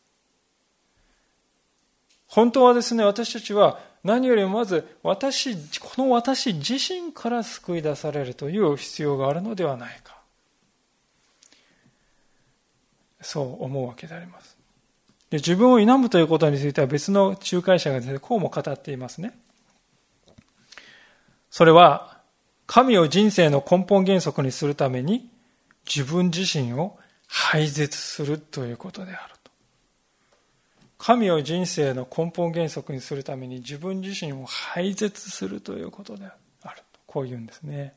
[2.28, 10.18] 本当はですね私たちは何よりもまず私、この私自身から救い出されるという必要があるのではないか。
[13.22, 14.58] そう思うわけであります。
[15.30, 19.34] で自分を否むということについては別の仲介者がですね、こうも語っていますね。
[21.52, 22.20] それは、
[22.66, 25.28] 神を人生の根本原則にするために
[25.86, 29.39] 自分自身を廃絶するということである。
[31.00, 36.26] 神を人生の根本原則にするために自分自身を廃絶するということで
[36.62, 37.96] あるとこう言うんですね。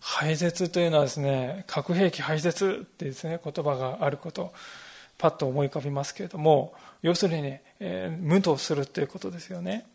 [0.00, 4.52] 廃絶というのはですね核兵器廃絶ってですね言葉があること
[5.16, 9.86] パッと思い浮かびますけれども要するにね、えー、無とするということですよね。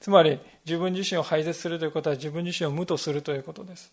[0.00, 3.90] つまり自分自身を廃絶するということは自分自身を無とするということです。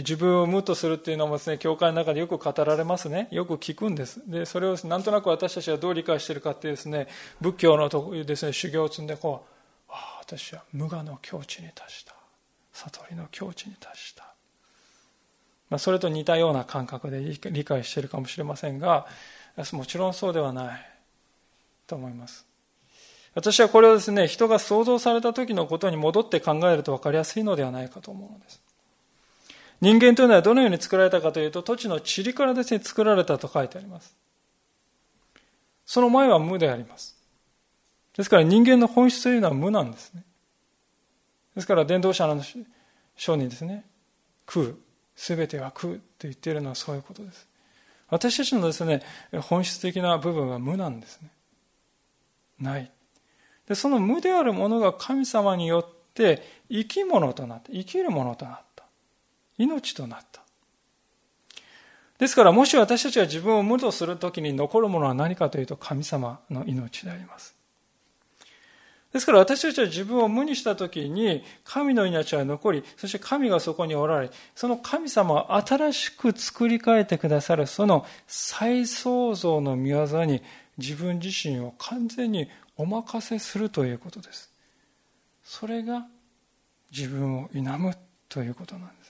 [0.00, 3.28] 自分を無とするっていうのもですね、教会の中でよく語られますね。
[3.30, 4.20] よく聞くんです。
[4.30, 7.08] で、それをなんとなく私たちはどう理解しているかってですね、
[7.40, 9.46] 仏教のとですね、修行を積んでこ
[9.88, 12.14] う、ああ、私は無我の境地に達した。
[12.72, 14.24] 悟りの境地に達した。
[15.70, 19.06] まあ、それと似たような感覚で理解しているかもしれませんが、
[19.72, 20.90] もちろんそうではない
[21.86, 22.46] と思います。
[23.34, 28.65] 私はこれをですね、人が想像された時のことに戻って考えると分かりやすいのではないかと思うのです。
[29.80, 34.16] 人間というのはどのように作られたかというと、土地の塵からですね、作られたと書いてあります。
[35.84, 37.16] その前は無であります。
[38.16, 40.24] ですから人間の本質というのは無なんですね。
[41.54, 42.42] ですから伝道者の
[43.16, 43.84] 書にですね、
[44.46, 44.68] 空、
[45.14, 47.48] すべては空と言っているのはそういうことです。
[48.08, 49.02] 私たちのですね、
[49.42, 51.30] 本質的な部分は無なんですね。
[52.58, 52.90] ない。
[53.66, 58.65] で、その無であるものが神様によって生き物となって、生きるものとなって、
[59.58, 60.42] 命となった。
[62.18, 67.54] ですから、もし私たちが自分を無とするときに残るものは何かというと、神様の命であります。
[69.12, 80.42] ですから私たちは自分を無にしたときに、神の命は残り、そして神がそこにおられ、その神様を新しく作り変えてくださる、その再創造の御業に
[80.76, 84.50] 自分自身を完全にお任せするということです。
[85.44, 86.06] それが
[86.90, 87.94] 自分を否む
[88.28, 89.05] ということなんです。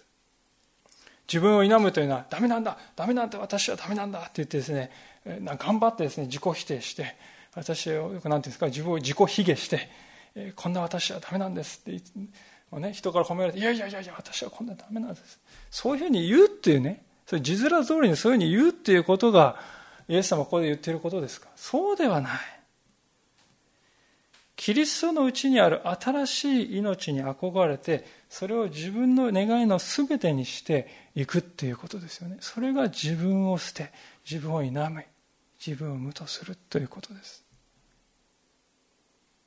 [1.29, 4.91] 自分を否むというのは、ダメなんだ、ダメなんだ、私はダメなんだって言ってですね、
[5.59, 7.17] 頑張ってですね、自己否定して、
[7.55, 9.89] 私をよく何て言うんですか、自分を自己卑下して、
[10.55, 12.01] こんな私はダメなんですって
[12.79, 15.41] ね、人から褒められて、いやいやいやいや、私はこんなダメなんです。
[15.71, 19.57] そういうふうに言うっていうね、それ字面通りにそういうふうに言うっていうことが、
[20.09, 22.33] イエス様ここで言っていることですかそうではない。
[24.57, 32.39] キリストのうちにある新しい命に憧れて、それを自分の願いの全てにしていくっていうことですよね。
[32.41, 33.93] それが自分を捨て、
[34.29, 35.09] 自分を否め、
[35.65, 37.45] 自分を無とするということです。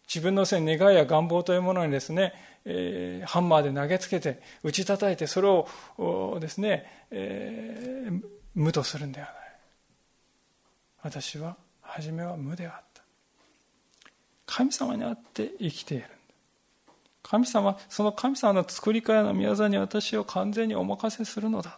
[0.08, 2.34] 自分のせい願いや願望というものにですね、
[2.66, 8.22] えー、ハンマーで投げつけて、打ち叩いて、それをですね、えー、
[8.54, 9.36] 無とするんではない。
[11.02, 12.89] 私は、初めは無であった。
[14.50, 16.06] 神様にあって生きている。
[17.22, 21.78] 神様、その神様の作り変えの宮沢に私を完全にお任せするのだ。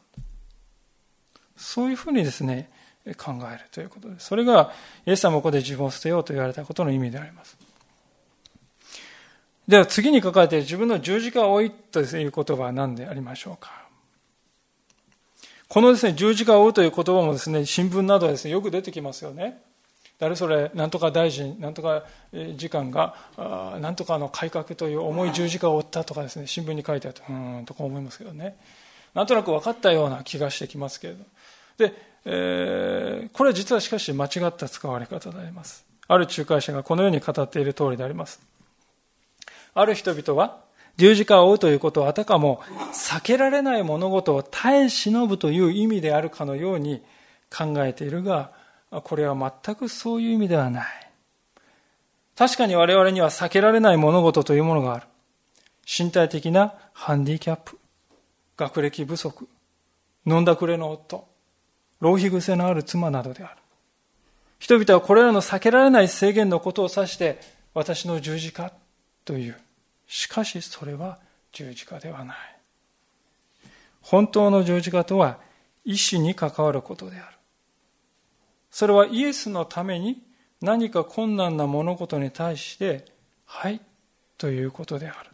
[1.57, 2.69] そういうふうにですね、
[3.17, 4.27] 考えるということです。
[4.27, 4.71] それが、
[5.05, 7.57] イエス様ここで自分を捨てようと言われたことの意味であります。
[9.67, 13.85] では次に書かれている自分の十字架を追いという言葉は何でありましょうか
[15.67, 19.61] このですね、十字架を追うという言葉もですね、新聞などはですね、よく出てきますよね。
[20.21, 22.03] 誰それ、なんとか大臣、なんとか
[22.55, 23.15] 時間が、
[23.81, 28.55] なんとかの改革という重い十字架を負ったとかですね、新聞に書いてあって、うん、とか思いますけどね。
[29.15, 31.23] なんとなく分かったような気がしてきますけれど。
[31.79, 31.93] で、
[32.25, 35.83] えー、これは実はしかし間違った使われ方であります。
[36.07, 38.41] ある仲介者がこのように語っている通りであります。
[39.73, 40.59] ある人々は
[40.97, 42.61] 十字架を追うということはあたかも
[42.93, 47.01] 避けられない物事を耐え忍ぶという意味であるかのように
[47.49, 48.60] 考えているが、
[48.99, 50.85] これは全くそういう意味ではない。
[52.35, 55.07] 確かに我々には避けられない物事というものがある。
[55.87, 57.79] 身体的なハンディキャップ、
[58.57, 59.47] 学歴不足、
[60.25, 61.27] 飲んだくれの夫、
[61.99, 63.57] 浪費癖のある妻などである。
[64.59, 67.39] 人々はこれらの避けられない制限のことを指して
[67.73, 68.73] 私の十字架
[69.25, 69.57] という。
[70.07, 71.19] しかしそれは
[71.51, 72.37] 十字架ではない。
[74.01, 75.37] 本当の十字架とは
[75.85, 77.37] 意志に関わることである。
[78.71, 80.21] それはイエスのために
[80.61, 83.05] 何か困難な物事に対して、
[83.45, 83.81] はい、
[84.37, 85.29] ということである。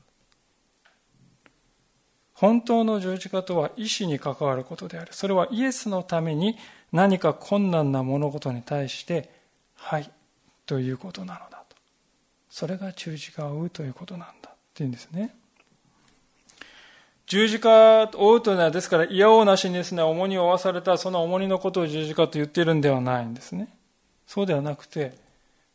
[2.34, 5.14] 本当の十字架とは意志に関わることである。
[5.14, 6.56] それはイエスのために
[6.92, 9.30] 何か困難な物事に対して、
[9.76, 10.10] はい、
[10.66, 11.76] ということなのだと。
[12.50, 15.36] それが十字架を追うということなんだっていうんですね。
[17.28, 23.68] 十字架を追うというのは、ですから、嫌おうなしにですね、重荷を負わされた、その重荷のことを十字架と言っているんではないんですね。
[24.26, 25.14] そうではなくて、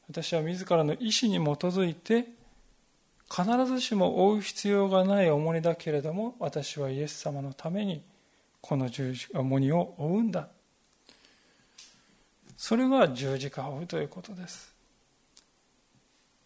[0.09, 2.27] 私は自らの意思に基づいて、
[3.31, 8.03] 必ずしも追う必要がない重荷だけれども、私はイエス様のために、
[8.63, 10.49] この十字重荷を追うんだ。
[12.57, 14.72] それが十字架を追うということです。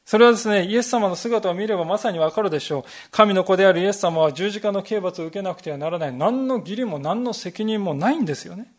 [0.06, 2.84] それはですね、イエス様の姿を見ればまさにわかるでしょう。
[3.10, 6.12] 神の子であるイエス様は十字架の刑罰を受けなくてはならない。
[6.12, 8.72] 何の義理も何の責任もないんですよね。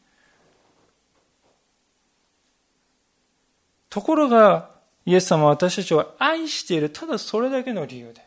[3.90, 4.72] ところが、
[5.06, 8.22] イエス様は私たちを愛している、ただそれだけの理由で。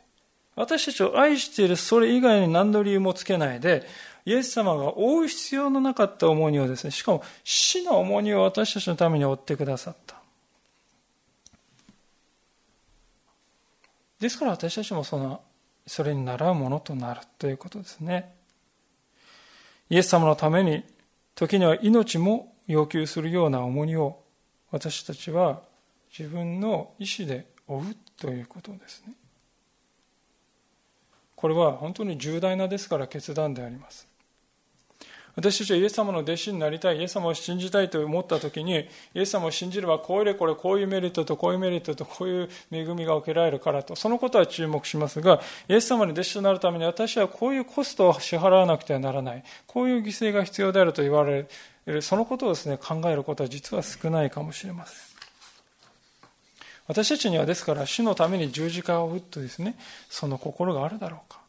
[0.55, 3.87] 私たちを愛している、それ以外に何の理由もつけないで、
[4.27, 10.20] イエス様が負う必要のなかった重荷をですね、しかも死の重荷を私たちのために負ってくださった。
[14.21, 15.41] ですから私たちもその
[15.87, 18.35] それに習うものとなるということですね。
[19.89, 20.85] イエス様のために
[21.35, 24.23] 時には命も要求するような重荷を
[24.71, 25.63] 私たちは
[26.17, 29.15] 自分の意思で負うということですね。
[31.35, 34.10] これは本当に重大なですから決断であります。
[35.41, 51.47] 私たちはイエス様の弟子になりたい、イエス様を信じたいと思ったときに、イエス様を信じれば、これこれこういうメリットとこういうメリットとこういう恵みが受けられるからと、そのことは注目しますが、イエス様に弟子となるために私はこういうコストを支払わなくてはならない、こういう犠牲が必要であると言われ
[51.87, 54.99] る、そのことをですね、考えることは実は少ないかもしれません。
[56.87, 59.77] 私たちにはですから主のために十字架を打ってですね
[60.09, 61.41] その心があるだろうか。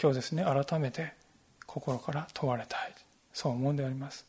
[0.00, 1.17] 今日ですね改めて
[1.80, 2.92] 心から問われたい
[3.32, 4.26] そう思うんであります。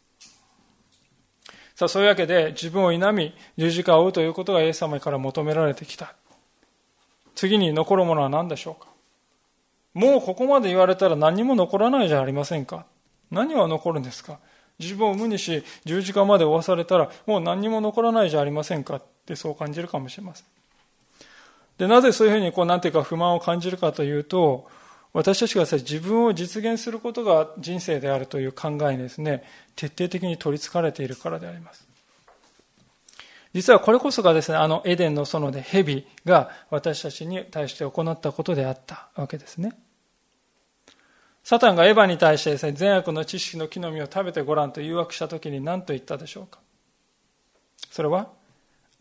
[1.75, 6.13] さあ、そういうわけで自分を否み、十字架を追うということがイエス様から求められてきた。
[7.35, 8.89] 次に残るものは何でしょうか？
[9.93, 12.85] もうここまで言われたら何も残らないじゃありませんか？
[13.31, 14.39] 何は残るんですか？
[14.77, 18.97] 自分を無にし十字架まで追わされたらもう何も残らないじゃありませんか？
[18.97, 20.45] ってそう感じるかもしれません。
[21.77, 24.69] で、なぜそういうふうにこうなんていうか不満を感じるかというと、
[25.11, 29.43] 私たちが自分を実現することが人生であるという考えにですね、
[29.75, 31.87] 徹底的に取りつかれているからであります。
[33.53, 39.73] 実はこれこそがですね、あのエデンの園で蛇が私たちに対して行ったことであったわけですね。
[41.43, 46.59] サタンがエヴァに対してですね、善悪の知識の木の実を食べてごらんと誘惑したときに何と言ったでしょうか。
[47.89, 48.29] それは、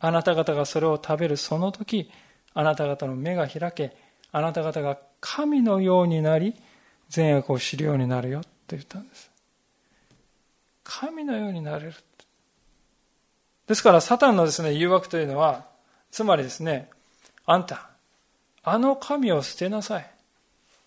[0.01, 2.11] あなた方がそれを食べるその時、
[2.55, 3.95] あなた方の目が開け、
[4.33, 6.55] あなた方が神のようになり、
[7.09, 9.31] 善悪を知るようになるよって言ったんです。
[10.85, 11.95] 神のようになれる。
[13.67, 15.67] ですから、サタンのですね、誘惑というのは、
[16.11, 16.89] つまりですね、
[17.47, 17.91] あんた、
[18.63, 20.11] あの神を捨てなさい。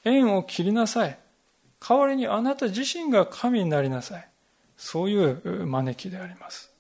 [0.04, 1.18] 縁を切りなさい。
[1.80, 4.28] 代わりにあなた自身が神になりなさい。
[4.78, 6.72] そういう招きであります。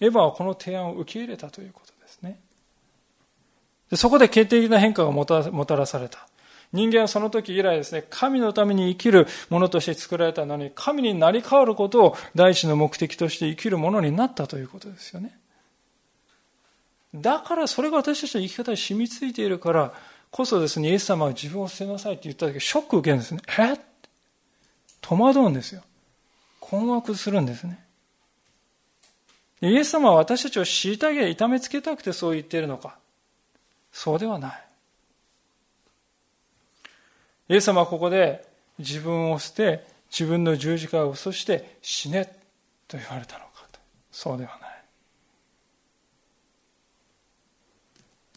[0.00, 1.92] エヴァはこの提案を受け入れたということ
[3.90, 3.96] で。
[3.96, 6.26] そこで決定的な変化がもたらされた。
[6.72, 15.36] 人間はその時以来ですね、神のために生きるものとして作られたのに、神になり変わることを第一の目的として生きるものになったということですよね。
[17.12, 19.92] だからそれが私たちの生き方に染みついているから
[20.30, 23.40] こそですね、イエス様は自分を捨てなさいって言った時、ショック受けるんですね。
[23.58, 23.76] え
[25.00, 25.82] 戸惑うんですよ。
[26.60, 27.84] 困惑するんですね。
[29.60, 32.99] イエス様は私たちを虐げ、痛めつけたくてそう言っているのか。
[33.92, 34.64] そうではない。
[37.48, 38.46] イエス様はここで
[38.78, 42.26] 自分を捨て、自分の十字架を、そして死ね
[42.86, 43.80] と言われたのかと。
[44.10, 44.70] そうではない。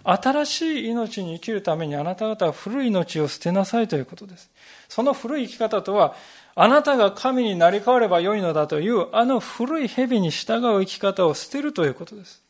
[0.04, 4.50] 新しい命に生きるためにあなた方は古い命を捨てなさいということです。
[4.88, 6.14] その古い生き方とは、
[6.54, 12.43] あなたが神になり変わればよいのだという、あの古い蛇に従う生き方を捨てるということです。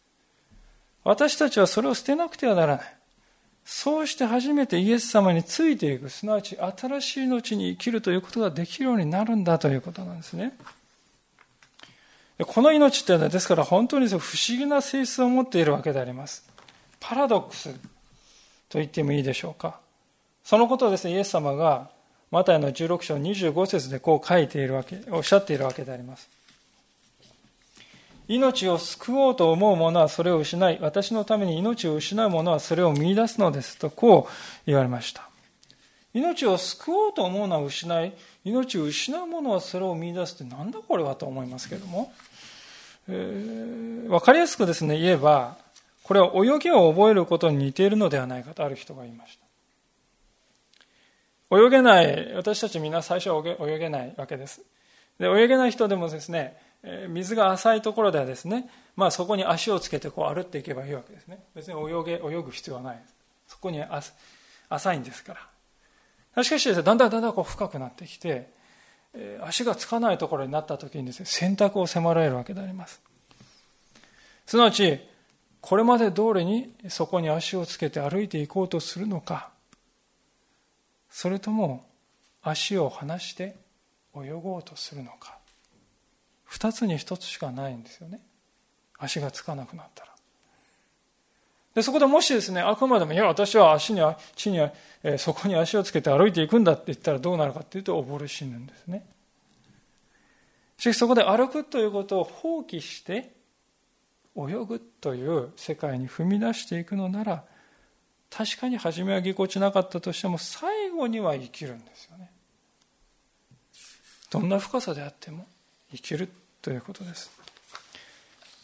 [1.04, 2.96] 私たちはそれを捨てなくてはならない。
[3.64, 10.54] そうして初めてイエス様についていく、すなわち新しい命に生きるということができるようになるんだということなんですね。
[12.46, 16.44] この命っていうのはですから本当に不思議な性質を持っているわけであります。
[17.00, 17.72] パラドックス
[18.68, 19.78] と言ってもいいでしょうか。
[20.42, 21.90] そのことをですね、イエス様が
[22.30, 26.28] マタイの16章25節でこう書いているわけ、おっしゃっているわけであります。
[28.26, 34.32] 命を救おうと思う者はそれを失い、私のために命を失う者はそれを見出すのですと、こう
[34.66, 35.28] 言われました。
[36.14, 38.12] 命を救おうと思うのは失い、
[38.44, 42.12] 命を失う者はそれを見出すってなんだこれはと思いますけれども。
[43.08, 45.56] えー、分かりやすくですね、言えば、
[46.04, 49.38] これは泳ぎを覚えることに似ているのではないかとある人が言いまし
[51.50, 51.56] た。
[51.56, 54.62] 泳げない、私たちみんな最初は泳げないわけです。
[55.18, 56.56] で、泳げない人でもですね、
[57.08, 61.42] 水が浅いところではですね、まあそこに足をつけてこう歩っていけばいいわけですね。
[61.54, 63.02] 別に泳げ、泳ぐ必要はない。
[63.48, 63.82] そこに
[64.68, 65.34] 浅いんですか
[66.34, 66.44] ら。
[66.44, 68.52] しかしですね、だんだんだんだんこう深くなってきて、
[69.42, 73.00] 足がつかないところになった時にですね、選択を迫られるわけであります。
[74.46, 75.00] すなわち、
[75.60, 79.50] これまで通りにそこに足をつけて歩いていこうとするのか、
[81.08, 81.86] それとも
[82.42, 83.56] 足を離して
[84.14, 85.38] 泳ごうとするのか。
[86.54, 88.20] 二つに一つしかないんですよね。
[88.96, 90.12] 足がつかなくなったら。
[91.74, 94.00] で、そこでもしですね、あくまでも、いや、私は足に、
[94.36, 94.60] 地に、
[95.02, 99.04] え、そこに足をつけて歩いていくんだって言ったらどうなるかっていうと、溺れ死ぬんですね。
[100.78, 103.32] しかしそこで歩くということを放棄して、
[104.36, 107.44] 泳ぐという世界に踏み出していくのなら、
[108.30, 112.30] 確かに初めはぎこちなかったとしても、最後には生きるんですよね。
[114.30, 115.48] どんな深さであっても
[115.90, 116.28] 生きる
[116.64, 117.30] ということです。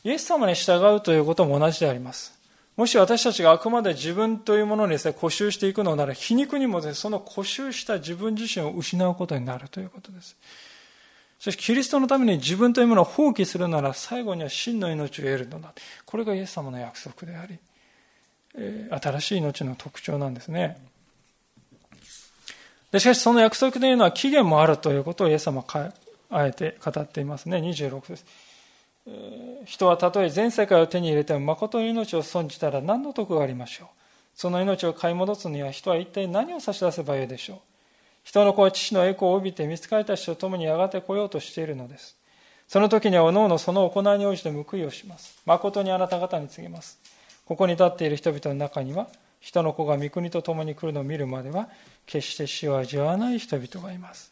[0.04, 2.32] イエス様に従うということも同じであります。
[2.74, 10.34] もし私たちがあくまで自分というものにですね、固執していくのなら、皮肉にもですね、その固執した自分自身を失うことになるということです。
[11.38, 15.74] そしかし、キリストのために自分というものを放棄するなら、最後には真の命を得るのだ。
[16.06, 17.58] これがイエス様の約束であり、
[18.56, 20.78] え、新しい命の特徴なんですね。
[22.92, 25.92] でしかし、その約束というのは期限もあるということをイエス様は
[26.30, 27.58] あえて語っていますね。
[27.58, 28.24] 26です。
[29.64, 33.88] 人はたとえ全世界を手に入れても誠の命を損じたら何の得がありましょう？
[34.34, 37.58] その命を買い戻すには人は一体何を差し出せばよいでしょう？
[38.22, 42.16] 人の子は父の栄光を帯びて見つかりたちと共にやがて来ようとしているのです。
[42.68, 45.40] その時にはおのおのその行いに応じて報いをします。
[45.44, 46.98] 誠にあなた方に告げます。
[47.46, 49.08] ここに立っている人々の中には
[49.40, 51.68] 人の子が御国と共に来るのを見るまでは
[52.06, 54.30] 決して死を味わわない人々がいます。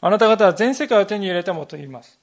[0.00, 2.20] あなた方は全世界を手に入れてもと言います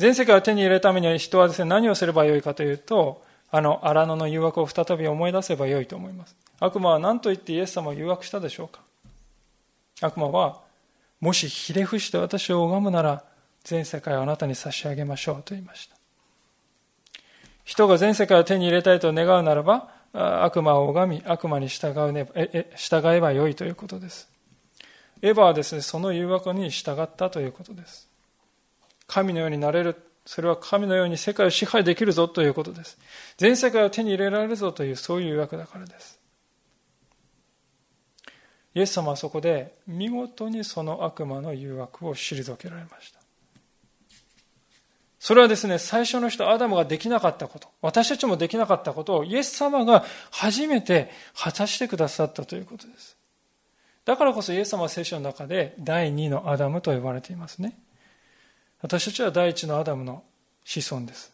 [0.00, 6.34] 全世界を手に入れるためには人はですね、何をすればよいかというと、あの荒野の誘惑を再び思い出せばよいと思います。
[6.58, 8.80] 悪魔は何と言ってイエス様を誘惑したでしょうか
[10.00, 10.62] 悪魔は、
[11.20, 13.24] もしひれ伏して私を拝むなら、
[13.62, 15.96] 全世界をあなたに差し上げましょうと言いました。
[17.66, 24.29] 人が全世界を手に入れたいと願うならば、悪魔を拝み、悪魔に従うねえ従えばよいということです。
[25.22, 28.08] エヴァはですね、その誘惑に従ったということです。
[29.06, 29.96] 神のようになれる。
[30.24, 32.98] それは神のように世界を支配できるぞということです。
[33.36, 36.18] 全世界を手に入れられるぞというそういう誘惑だからです。
[38.74, 43.20] イエス様はそこで見事にその悪魔の誘惑を退けられました。
[45.18, 53.19] それはですね、最初の人、アダムができなかったこと、私たちもできなかったことをイエス様が初めて果たしてくださったということです。
[54.04, 57.78] だからこそイエス様は聖書の中で第二のアダムと呼ばれていますね。
[58.82, 60.22] 私たちは第一のアダムの
[60.64, 61.32] 子孫です。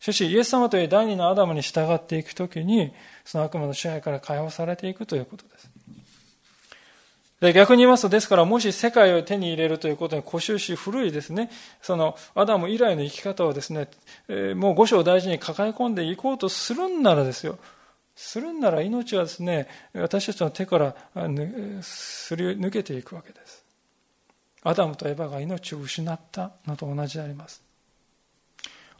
[0.00, 2.92] しかし、イエス様という第二のアダムに従っていくときに、
[3.24, 5.70] その悪魔の支配から解放されていくということです。
[7.40, 11.50] で逆に言いますと、ですから、もし世界を手に入れるということに固執し、古いですね、
[11.82, 13.88] そのアダム以来の生き方をですね、
[14.28, 17.58] え、もう五章を大事に抱え込んでいこうとするんならですよ、
[18.16, 20.94] するんなら命はですね、私たちの手から
[21.82, 23.64] すり抜けていくわけです。
[24.62, 27.62] アダムとエバが命を失ったのと同じであります。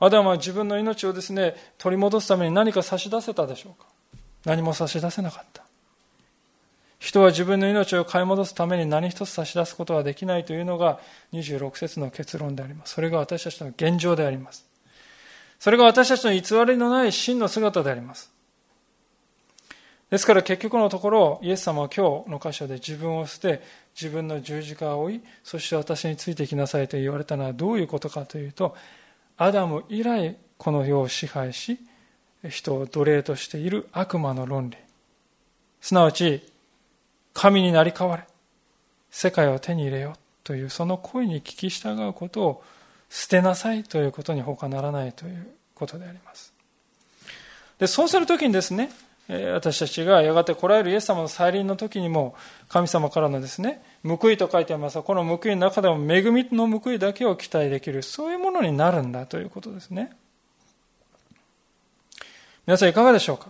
[0.00, 3.88] アダムは自分の命をですね、取り戻すために何か差し出せたでしょうか？
[4.44, 5.62] 何も差し出せなかった。
[6.98, 10.98] 人は自分の命を買い戻すために何一つ差し出すことはできないというのが
[11.32, 12.94] 26節の結論であります。
[12.94, 14.66] それが私たちの現状であります。
[15.60, 18.33] それが私たちの偽りのない真の姿であります。
[20.14, 23.60] ですから結局のところ、イエス様は今日の箇所で自分を捨て、
[24.00, 28.76] 自分の十字架を追い、そして私についてきなさいと言われたのはどういうことかというと、
[29.38, 31.80] アダム以来この世を支配し、
[32.48, 34.76] 人を奴隷としている悪魔の論理。
[35.80, 36.48] すなわち、
[37.32, 38.22] 神になり変われ、
[39.10, 42.64] 世界を手に入れようというその声に聞き従うことを
[43.10, 46.54] 捨てなさいということに他ならないということであります。
[47.80, 48.90] で、そうするときにですね、
[49.26, 52.34] 私たちがやがて来られるイエス様の再臨の時にも
[52.68, 54.96] 神様からのですね報いと書いてあります。
[54.96, 58.02] がこの報いの中でも恵みの報いだけを期待できる。
[58.02, 60.12] そういうものになるんだということですね。
[62.66, 63.46] 皆さんいかがでしょうか？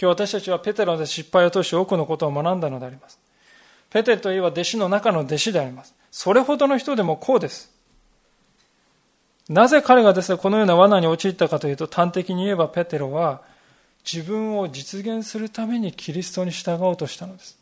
[0.00, 3.18] 今日私たちはペテロで失敗を通して多くのことを学んだのであります。
[3.88, 5.94] ペテロといえば弟子の中の弟子であります。
[6.10, 7.72] それほどの人でもこうです。
[9.48, 13.42] なぜ彼がですね、このような罠に陥ったかというと、端的に言えばペテロは
[14.10, 17.58] 自分を実現するためにキリストに従おうとしたのです。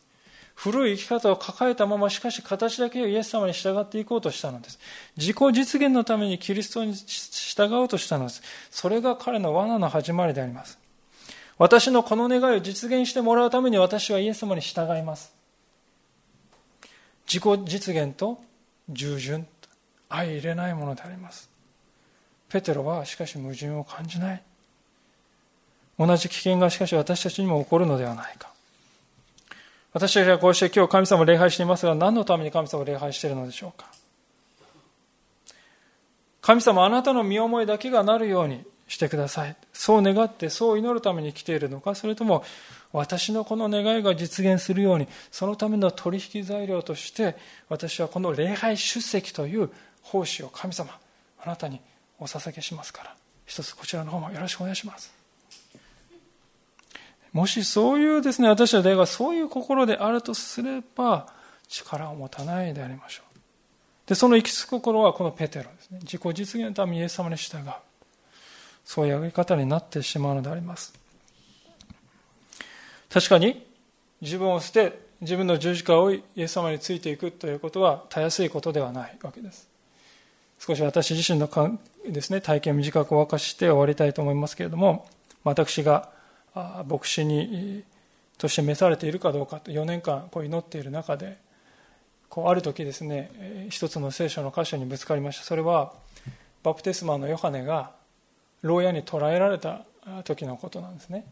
[0.54, 4.78] 古い生き方を抱えたまま、しかし形だけをイエス様に従っていこうとしたのです。
[5.16, 8.42] 自己実現のためにキリストに従おうとしたのです。
[8.70, 10.78] それが彼の罠の始まりであります。
[11.56, 15.32] 私のこの願いを実現してもらうために私はイエス様に従います。
[17.26, 18.38] 自己実現と
[18.90, 19.46] 従順、
[20.10, 21.48] 相入れないものであります。
[22.50, 24.42] ペテロはしかし矛盾を感じない。
[26.00, 28.50] 同じ危険がしかし私たちにも起こるのではないか。
[29.92, 33.86] 私たちはこうして今日神様を礼拝していますが、何のために神様を礼拝しているのでしょうか。
[36.40, 39.54] 神様、あなたの身思いだけがなるようにしてください。
[39.74, 42.44] そう願って、そう祈るために来ているのか、それとも、
[42.94, 47.36] 私のこの願いが実現するように、そのための取引材料として、
[47.68, 49.70] 私はこの礼拝出席という
[50.02, 50.98] 奉仕を神様、
[51.44, 51.78] あなたに
[52.18, 55.19] お捧げしますから、一つこちらの方もよろしくお願いします。
[57.32, 61.32] もしそういうですね、私たちがそういう心であるとすれば、
[61.68, 63.38] 力を持たないでありましょう。
[64.08, 66.00] で、その行き着く心はこのペテロですね。
[66.02, 67.62] 自己実現のためにイエス様に従う。
[68.84, 70.92] そういうやり方になってしまうのであります。
[73.08, 73.64] 確かに、
[74.20, 79.68] 自分を捨て、自分の十字架を、イエス様についていくということは、たやすいことではないわけです。
[80.58, 81.48] 少し私自身の
[82.06, 85.08] ですね、体験を短くお明かして終わりたいと思いますけれども、
[85.44, 86.10] 私が
[86.54, 87.84] 牧師に
[88.38, 91.36] として召されているかどうかと4年間こう祈っている中で
[92.28, 95.44] こうある時ですね一つの聖書の箇所にぶつかりました。
[95.44, 95.92] それは
[96.62, 97.92] バプテスマのヨハネが
[98.62, 99.82] 牢屋に捕らえられた
[100.24, 101.24] 時のことなんですね。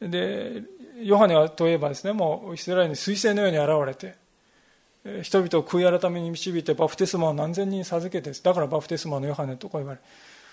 [0.00, 0.62] で
[1.02, 10.04] ヨハネはといえばですねもうイスラエルに彗星のように現れて人々を悔い改めに導いてバプテスマを何千人授けてだからバプテスマのヨハネとこう言われる。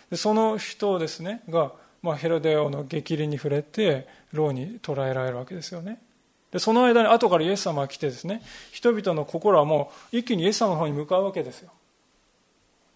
[0.09, 1.71] でその人をですねが
[2.01, 5.99] まあ、ヘロデオの激鱗に触れて牢に捕らえられるわけですよね。
[6.51, 8.41] でその間に後からイエス様が来てですね
[8.71, 11.71] 人々の心はもう一気にイエス様の方に向かうわけですよ。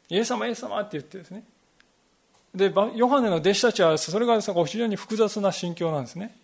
[0.09, 1.43] イエス様イエス様って言ってですね。
[2.55, 6.35] でヨハネの弟子たちはそれが非常に複雑な心境なんですね。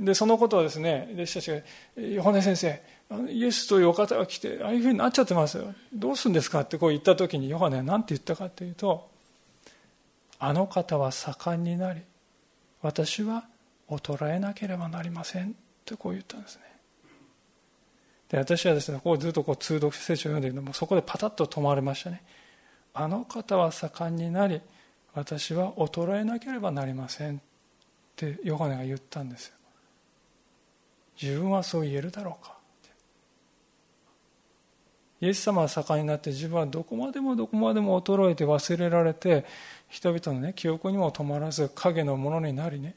[0.00, 1.56] でそのことをですね弟子たちが
[2.02, 2.80] 「ヨハネ先生
[3.30, 5.74] イエスというお方が来てああいうふうになっちゃってますよ。
[5.92, 9.08] どうするんですか?」ってこう言った時にヨハネは何て言ったかというと
[10.46, 12.02] あの方は盛んになり
[12.82, 13.44] 私は
[13.88, 16.62] 衰えなければなりませんとこう言ったんですね。
[18.28, 22.22] で私はですねこうずっとこう通読聖書を読んでいるのもそこでパタッと止まりましたね。
[22.92, 24.60] あの方は盛んになり
[25.14, 27.40] 私は衰えなければなりませんっ
[28.14, 29.54] てヨハネが言ったんですよ。
[31.22, 32.53] 自分はそう言えるだろうか。
[35.24, 39.44] イエス様は盛んになって自分はどこまでもどこまでも衰えて忘れられて
[39.88, 42.94] 人々のね記憶にも止まらず影のものになりね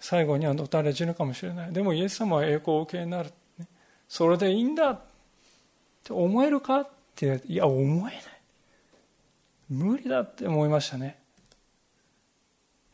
[0.00, 1.72] 最後にはのたれ死ぬかもしれない。
[1.72, 3.68] でもイエス様は栄光を受けになる、ね、
[4.08, 4.90] それでいいんだ。
[4.90, 5.00] っ
[6.02, 6.80] て思えるか？
[6.80, 8.22] っていや思えない。
[9.70, 11.18] 無理だって思いましたね。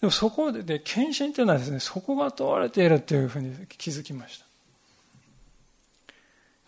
[0.02, 4.47] でもそこでで献身っていうのはですねそこが問われているっていうふうに気づきました。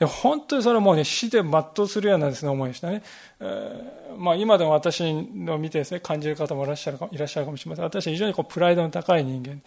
[0.01, 3.03] で本当にそれはもうね、死で全うするようなですね、思いでしたね。
[3.39, 7.85] えー、まあ今でも私の見てですね、感じる方もいらっしゃるかいらっしゃるかもしれません。
[7.85, 9.61] 私は非常にこうプライドの高い人間、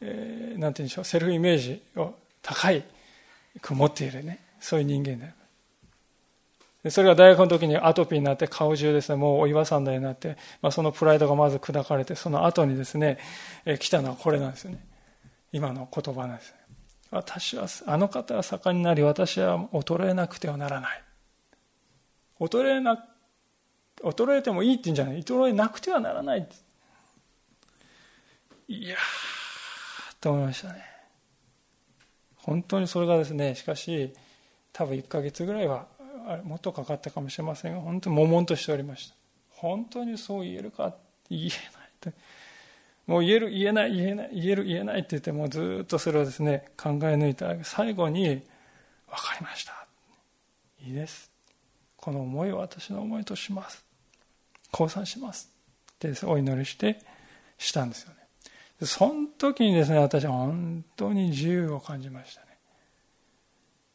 [0.00, 2.82] えー、なんて言うんでしょう、セルフイメージを高い
[3.60, 5.38] く持っているね、そういう人間で
[6.84, 13.18] でそれが大学の時にアトピーになって顔中ですね、もうお岩さんだよになって、まあ、そのプライドがまず砕かれて、その後にですね、
[13.66, 14.78] えー、来たのはこれなんですよね。
[15.52, 16.54] 今の言葉なんです。
[17.10, 21.02] 私はあの方は盛んになり私は衰えなくてはならない。
[22.40, 23.04] 衰えな
[24.02, 25.22] 衰えてもいいって言うんじゃない。
[25.22, 26.48] 衰えなくてはならない。
[28.68, 28.98] いやー
[30.20, 30.84] と思いましたね。
[32.36, 34.12] 本当にそれがですねしかし
[34.72, 35.86] 多分1ヶ月ぐらいは
[36.26, 39.14] あれもっとかかったかもしれませんが本当に悶々としておりました。
[39.50, 40.94] 本当にそう言えるか
[41.30, 41.50] 言えない
[43.08, 49.86] もう言える、言えない、言えない、言える、言えないって言ってもずっとそれをですね、考え抜いた最後に、分かりました。
[50.84, 51.30] いいです。
[51.96, 53.82] この思いを私の思いとします。
[54.70, 55.50] 降参します。
[55.94, 57.00] ってお祈りして
[57.56, 58.86] したんですよね。
[58.86, 62.46] その時にですね、私は本当に自由を感じましたね。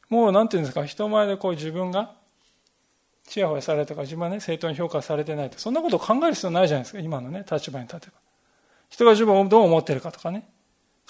[0.10, 2.16] もうなんていうんですか、人前でこう自分が
[3.28, 5.60] ちやほやされたか自分はね、正当に評価されてないと。
[5.60, 8.23] そんなことを考える必要ないじゃないですか、今のね、立場に立てば。
[8.94, 10.48] 人が自分をどう思ってるかとかね。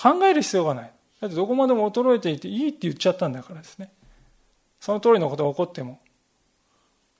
[0.02, 0.92] 考える必要がない。
[1.22, 3.92] だってどこまでも衰えていていいって言っちゃったんだからですね。
[4.80, 6.00] その通りのことが起こっても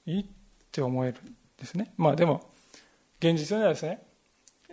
[0.06, 0.26] いい。
[0.74, 2.50] って思えるんですねまあでも
[3.20, 4.02] 現実にはですね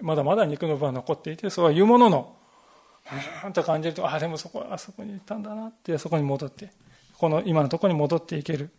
[0.01, 2.36] まだまだ肉の部分は残っていてそうは言うものの
[3.45, 6.70] うんと感じるとあでもそこあそこに行ったんだなってそこに戻って
[7.18, 8.70] この今のところに戻っていける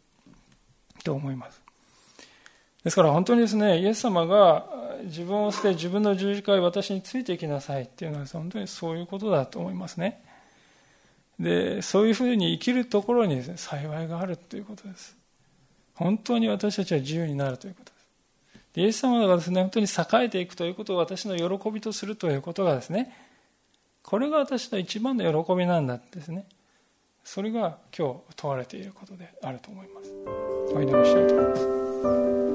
[1.04, 1.61] と思います
[2.84, 4.66] ですから本当にですねイエス様が
[5.04, 10.22] 自分を捨て自分の十字架に私についていきなさいっていうのは本当にそういうことだと思いますね
[11.40, 15.16] でそういうふうに生きるところにです、ね、幸いがあるということです
[15.96, 18.02] 本当に私たちは自由になるということです
[18.76, 23.14] イエス様がですね、本当に栄えていくということを私の喜びとするということがですね、
[24.02, 26.46] これが私の一番の喜びなんだですね。
[27.24, 30.10] それが今日問われていることであると思います。
[30.74, 32.51] お祈りしたいと思います。